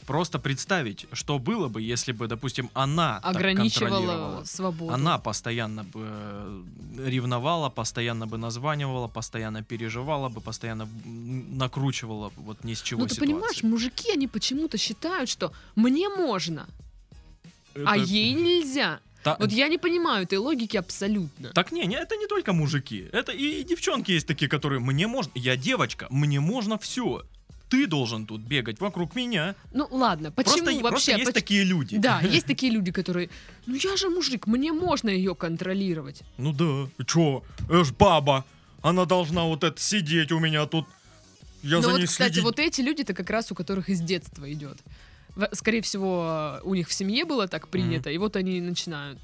Просто 0.06 0.40
представить, 0.40 1.06
что 1.14 1.40
было 1.40 1.68
бы, 1.68 1.82
если 1.82 2.12
бы, 2.12 2.28
допустим, 2.28 2.70
она 2.74 3.18
ограничивала 3.20 4.44
свободу. 4.46 4.94
Она 4.94 5.18
постоянно 5.20 5.84
бы 5.84 6.02
э, 6.04 6.64
ревновала, 7.08 7.70
постоянно 7.70 8.26
бы 8.28 8.38
названивала, 8.38 9.08
постоянно 9.08 9.64
переживала 9.64 10.30
бы, 10.30 10.42
постоянно 10.42 10.88
накручивала 11.06 12.32
вот 12.36 12.64
ни 12.64 12.74
с 12.74 12.82
чего 12.82 13.02
Ну 13.02 13.08
ты 13.08 13.16
понимаешь, 13.20 13.64
мужики, 13.64 14.12
они 14.12 14.28
почему-то 14.28 14.78
считают, 14.78 15.30
что 15.30 15.52
мне 15.76 16.10
можно, 16.10 16.68
а 17.76 17.96
Это- 17.98 18.06
ей 18.06 18.34
нельзя. 18.34 19.00
Та- 19.24 19.36
Вот 19.40 19.52
я 19.52 19.68
не 19.68 19.78
понимаю 19.78 20.24
этой 20.24 20.40
логики 20.40 20.78
абсолютно. 20.78 21.50
Так 21.50 21.72
не, 21.72 21.86
не, 21.86 21.96
это 21.96 22.16
не 22.18 22.26
только 22.28 22.54
мужики. 22.54 23.08
Это 23.14 23.32
и, 23.32 23.64
девчонки 23.64 24.12
есть 24.12 24.26
такие, 24.28 24.50
которые 24.50 24.80
мне 24.80 25.06
можно. 25.08 25.32
Я 25.36 25.56
девочка, 25.56 26.08
мне 26.10 26.40
можно 26.40 26.78
все. 26.78 27.22
Ты 27.72 27.88
должен 27.88 28.26
тут 28.26 28.42
бегать 28.42 28.82
вокруг 28.82 29.16
меня. 29.16 29.56
Ну 29.72 29.88
ладно, 29.92 30.30
почему 30.30 30.58
просто, 30.58 30.74
вообще? 30.74 30.90
просто 30.90 31.12
есть 31.12 31.26
поч- 31.26 31.34
такие 31.34 31.64
люди. 31.64 31.98
Да, 31.98 32.20
есть 32.36 32.46
такие 32.46 32.70
люди, 32.70 32.92
которые, 32.92 33.30
ну 33.66 33.76
я 33.76 33.96
же 33.96 34.10
мужик, 34.10 34.46
мне 34.46 34.74
можно 34.74 35.10
ее 35.10 35.36
контролировать. 35.36 36.22
Ну 36.38 36.52
да. 36.52 37.06
Чё? 37.06 37.44
Ж 37.70 37.94
баба. 37.98 38.44
Она 38.82 39.06
должна 39.06 39.46
вот 39.46 39.64
это 39.64 39.82
сидеть 39.82 40.34
у 40.34 40.40
меня 40.40 40.66
тут. 40.66 40.86
Я 41.64 41.78
Но 41.78 41.84
за 41.84 41.90
вот, 41.92 42.00
ней 42.00 42.08
кстати, 42.08 42.34
следить. 42.34 42.44
вот 42.44 42.60
эти 42.60 42.82
люди-то 42.82 43.14
как 43.14 43.30
раз 43.30 43.52
у 43.52 43.56
которых 43.56 43.88
из 43.88 44.02
детства 44.02 44.52
идет. 44.52 44.78
Скорее 45.54 45.82
всего, 45.82 46.60
у 46.64 46.76
них 46.76 46.90
в 46.90 46.94
семье 46.94 47.24
было 47.24 47.48
так 47.48 47.70
принято, 47.70 48.10
и 48.10 48.18
вот 48.18 48.36
они 48.36 48.60
начинают. 48.60 49.20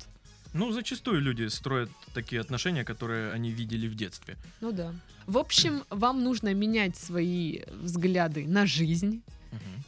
Ну, 0.53 0.71
зачастую 0.71 1.21
люди 1.21 1.47
строят 1.49 1.89
такие 2.13 2.41
отношения, 2.41 2.83
которые 2.83 3.31
они 3.31 3.51
видели 3.51 3.87
в 3.87 3.95
детстве. 3.95 4.35
Ну 4.61 4.71
да. 4.71 4.93
В 5.27 5.37
общем, 5.37 5.83
вам 5.89 6.23
нужно 6.23 6.53
менять 6.53 6.95
свои 6.95 7.59
взгляды 7.83 8.47
на 8.47 8.65
жизнь, 8.65 9.21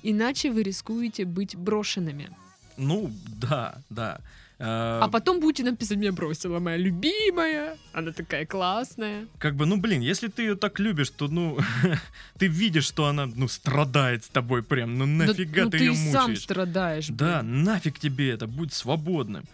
иначе 0.03 0.51
вы 0.51 0.63
рискуете 0.63 1.25
быть 1.25 1.55
брошенными. 1.55 2.29
Ну, 2.77 3.11
да, 3.41 3.75
да. 3.89 4.19
Э, 4.57 4.99
А 5.03 5.07
потом 5.09 5.39
будете 5.39 5.63
нам 5.63 5.75
писать, 5.77 5.97
меня 5.97 6.11
бросила 6.11 6.59
моя 6.59 6.77
любимая, 6.77 7.77
она 7.93 8.11
такая 8.11 8.45
классная. 8.45 9.25
Как 9.37 9.55
бы, 9.55 9.65
ну, 9.65 9.77
блин, 9.77 10.01
если 10.01 10.27
ты 10.27 10.41
ее 10.43 10.55
так 10.55 10.79
любишь, 10.79 11.09
то, 11.09 11.27
ну, 11.29 11.57
ты 12.37 12.47
видишь, 12.47 12.85
что 12.85 13.05
она, 13.05 13.25
ну, 13.25 13.47
страдает 13.47 14.23
с 14.25 14.27
тобой 14.29 14.61
прям, 14.63 14.97
ну, 14.97 15.05
Да, 15.05 15.27
нафига 15.27 15.63
ну 15.65 15.69
ты 15.69 15.77
ты 15.77 15.83
ее 15.85 15.93
и 15.93 16.11
сам 16.11 16.31
мучаешь? 16.31 16.43
страдаешь. 16.43 17.07
Да, 17.09 17.41
блин. 17.41 17.63
нафиг 17.63 17.99
тебе 17.99 18.29
это, 18.31 18.47
будь 18.47 18.73
свободным. 18.73 19.45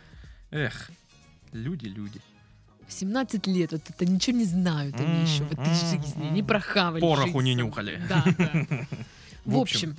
Эх, 0.51 0.89
люди, 1.51 1.85
люди. 1.87 2.21
В 2.87 2.93
17 2.93 3.47
лет 3.47 3.71
вот 3.71 3.81
это 3.89 4.05
ничего 4.05 4.37
не 4.37 4.45
знают 4.45 4.95
они 4.99 5.23
еще 5.23 5.43
в 5.43 5.51
этой 5.51 5.73
жизни, 5.73 6.29
не 6.31 6.43
прохавали. 6.43 7.01
Пороху 7.01 7.41
не 7.41 7.55
нюхали. 7.55 8.01
Да, 8.07 8.23
да. 8.37 8.87
В 9.45 9.57
общем, 9.57 9.95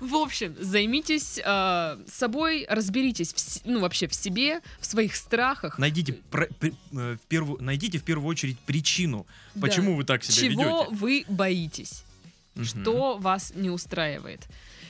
в 0.00 0.14
общем, 0.14 0.54
займитесь 0.60 1.40
э, 1.44 1.98
собой, 2.08 2.66
разберитесь, 2.68 3.32
в 3.32 3.66
ну 3.66 3.80
вообще 3.80 4.06
в 4.08 4.14
себе, 4.14 4.60
в 4.80 4.86
своих 4.86 5.14
страхах. 5.16 5.78
Найдите, 5.78 6.14
про- 6.14 6.46
при- 6.58 6.74
э, 6.92 7.16
в 7.16 7.26
первую, 7.28 7.62
найдите 7.62 7.98
в 7.98 8.04
первую 8.04 8.28
очередь 8.28 8.58
причину, 8.60 9.26
Да. 9.54 9.60
почему 9.66 9.94
вы 9.96 10.04
так 10.04 10.24
себя 10.24 10.50
Чего 10.50 10.82
ведете. 10.84 10.96
вы 10.96 11.24
боитесь? 11.28 12.04
Мгм. 12.54 12.64
что 12.64 13.18
вас 13.18 13.52
не 13.54 13.70
устраивает. 13.70 14.46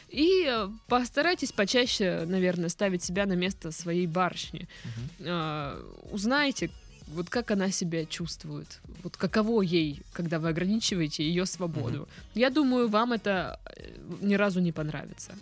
И 0.08 0.44
э, 0.48 0.68
постарайтесь 0.88 1.52
почаще, 1.52 2.24
наверное, 2.26 2.68
ставить 2.70 3.02
себя 3.04 3.26
на 3.26 3.34
место 3.34 3.70
своей 3.72 4.06
барышни. 4.06 4.68
Мгм. 4.84 5.08
Э, 5.20 5.82
Узнайте, 6.10 6.70
вот 7.08 7.28
как 7.30 7.50
она 7.50 7.70
себя 7.70 8.04
чувствует, 8.06 8.80
вот 9.02 9.16
каково 9.16 9.62
ей, 9.62 10.00
когда 10.12 10.38
вы 10.38 10.48
ограничиваете 10.48 11.22
ее 11.24 11.44
свободу. 11.46 12.08
Я 12.34 12.50
думаю, 12.50 12.88
вам 12.88 13.12
это 13.12 13.60
э, 13.76 13.90
ни 14.20 14.34
разу 14.34 14.60
не 14.60 14.72
понравится. 14.72 15.32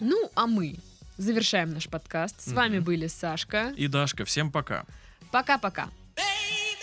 Ну, 0.00 0.30
а 0.34 0.46
мы 0.46 0.76
завершаем 1.16 1.72
наш 1.72 1.88
подкаст. 1.88 2.40
С 2.40 2.52
вами 2.52 2.76
Мгм. 2.78 2.84
были 2.84 3.06
Сашка. 3.08 3.72
И 3.76 3.88
Дашка, 3.88 4.24
всем 4.24 4.50
пока. 4.52 4.84
Пока-пока. 5.32 5.88
Baby, 6.16 6.78